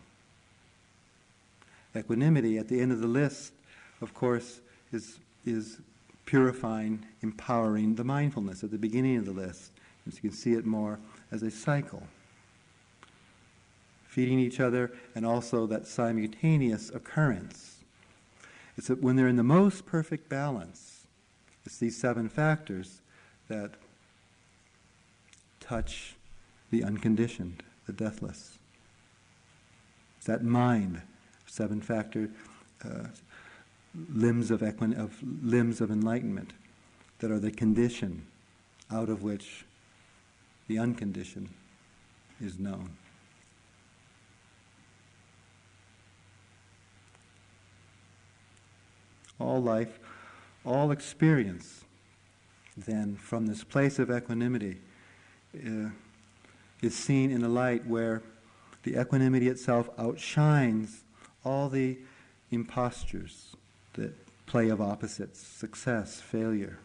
[1.95, 3.53] Equanimity, at the end of the list,
[4.01, 4.61] of course,
[4.93, 5.79] is, is
[6.25, 9.73] purifying, empowering the mindfulness at the beginning of the list.
[10.07, 10.99] As you can see it more
[11.31, 12.03] as a cycle.
[14.11, 17.77] Feeding each other and also that simultaneous occurrence.
[18.77, 21.07] It's that when they're in the most perfect balance,
[21.65, 23.03] it's these seven factors
[23.47, 23.71] that
[25.61, 26.17] touch
[26.73, 28.59] the unconditioned, the deathless.
[30.19, 31.03] It's that mind,
[31.47, 32.31] seven factor
[32.85, 33.05] uh,
[34.13, 36.53] limbs of, equin- of limbs of enlightenment
[37.21, 38.27] that are the condition
[38.91, 39.65] out of which
[40.67, 41.51] the unconditioned
[42.41, 42.91] is known.
[49.41, 49.99] All life,
[50.65, 51.85] all experience,
[52.77, 54.79] then, from this place of equanimity,
[55.57, 55.91] uh,
[56.83, 58.23] is seen in a light where
[58.83, 61.03] the equanimity itself outshines
[61.45, 61.99] all the
[62.51, 63.57] impostures,
[63.95, 64.13] the
[64.47, 66.79] play of opposites, success, failure,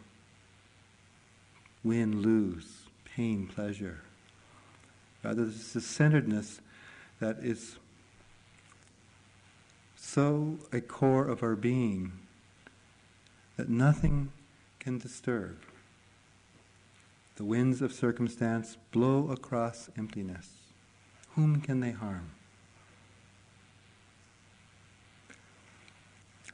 [1.84, 4.02] win, lose, pain, pleasure.
[5.24, 6.62] Rather, this is centeredness
[7.20, 7.78] that is
[9.96, 12.12] so a core of our being
[13.58, 14.32] that nothing
[14.80, 15.58] can disturb.
[17.38, 20.50] The winds of circumstance blow across emptiness.
[21.36, 22.32] Whom can they harm?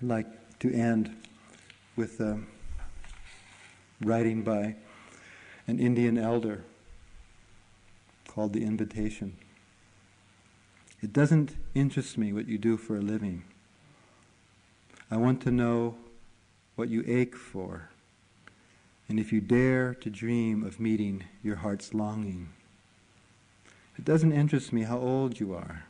[0.01, 1.15] I'd like to end
[1.95, 2.39] with a
[4.01, 4.75] writing by
[5.67, 6.63] an Indian elder
[8.27, 9.37] called The Invitation.
[11.01, 13.43] It doesn't interest me what you do for a living.
[15.11, 15.95] I want to know
[16.75, 17.89] what you ache for
[19.11, 22.47] and if you dare to dream of meeting your heart's longing.
[23.97, 25.83] It doesn't interest me how old you are.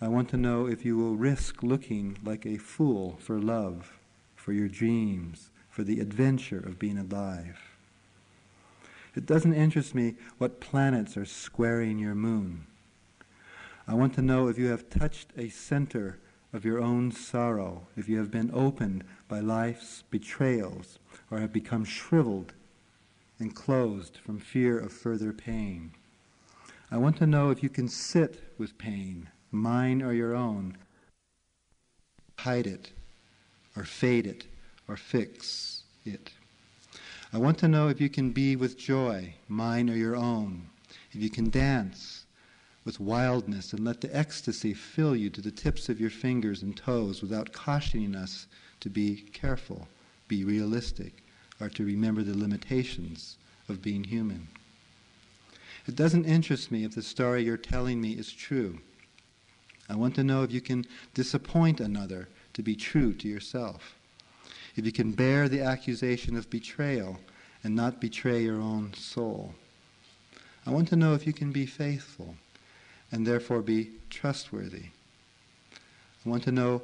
[0.00, 3.98] I want to know if you will risk looking like a fool for love,
[4.36, 7.58] for your dreams, for the adventure of being alive.
[9.16, 12.64] It doesn't interest me what planets are squaring your moon.
[13.88, 16.20] I want to know if you have touched a center
[16.52, 20.98] of your own sorrow, if you have been opened by life's betrayals,
[21.30, 22.52] or have become shriveled
[23.38, 25.92] and closed from fear of further pain.
[26.90, 30.76] I want to know if you can sit with pain, mine or your own,
[32.38, 32.90] hide it,
[33.76, 34.46] or fade it,
[34.88, 36.32] or fix it.
[37.32, 40.66] I want to know if you can be with joy, mine or your own,
[41.12, 42.19] if you can dance
[42.84, 46.76] with wildness and let the ecstasy fill you to the tips of your fingers and
[46.76, 48.46] toes without cautioning us
[48.80, 49.86] to be careful,
[50.28, 51.22] be realistic,
[51.60, 53.36] or to remember the limitations
[53.68, 54.48] of being human.
[55.86, 58.78] It doesn't interest me if the story you're telling me is true.
[59.88, 63.96] I want to know if you can disappoint another to be true to yourself.
[64.76, 67.18] If you can bear the accusation of betrayal
[67.62, 69.54] and not betray your own soul.
[70.64, 72.36] I want to know if you can be faithful
[73.12, 74.86] and therefore be trustworthy.
[76.24, 76.82] I want to know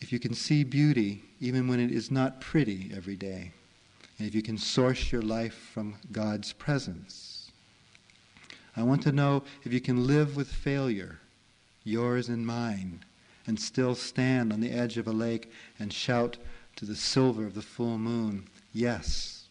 [0.00, 3.52] if you can see beauty even when it is not pretty every day,
[4.18, 7.50] and if you can source your life from God's presence.
[8.76, 11.18] I want to know if you can live with failure,
[11.84, 13.04] yours and mine,
[13.46, 16.36] and still stand on the edge of a lake and shout
[16.76, 19.44] to the silver of the full moon, Yes.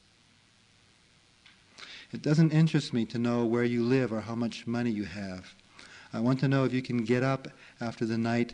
[2.13, 5.53] It doesn't interest me to know where you live or how much money you have.
[6.13, 7.47] I want to know if you can get up
[7.81, 8.53] after the night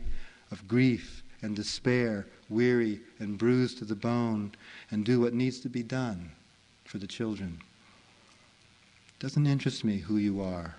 [0.51, 4.51] of grief and despair, weary and bruised to the bone,
[4.91, 6.32] and do what needs to be done
[6.86, 7.60] for the children.
[9.08, 10.76] It doesn't interest me who you are,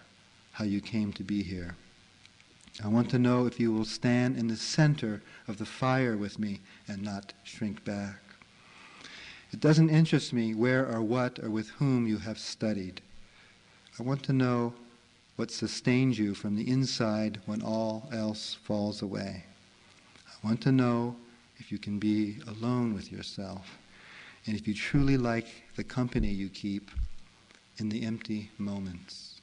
[0.52, 1.76] how you came to be here.
[2.82, 6.38] I want to know if you will stand in the center of the fire with
[6.38, 8.16] me and not shrink back.
[9.52, 13.00] It doesn't interest me where or what or with whom you have studied.
[13.98, 14.74] I want to know
[15.36, 19.44] what sustains you from the inside when all else falls away.
[20.26, 21.16] I want to know
[21.56, 23.78] if you can be alone with yourself
[24.46, 26.90] and if you truly like the company you keep
[27.78, 29.34] in the empty moments.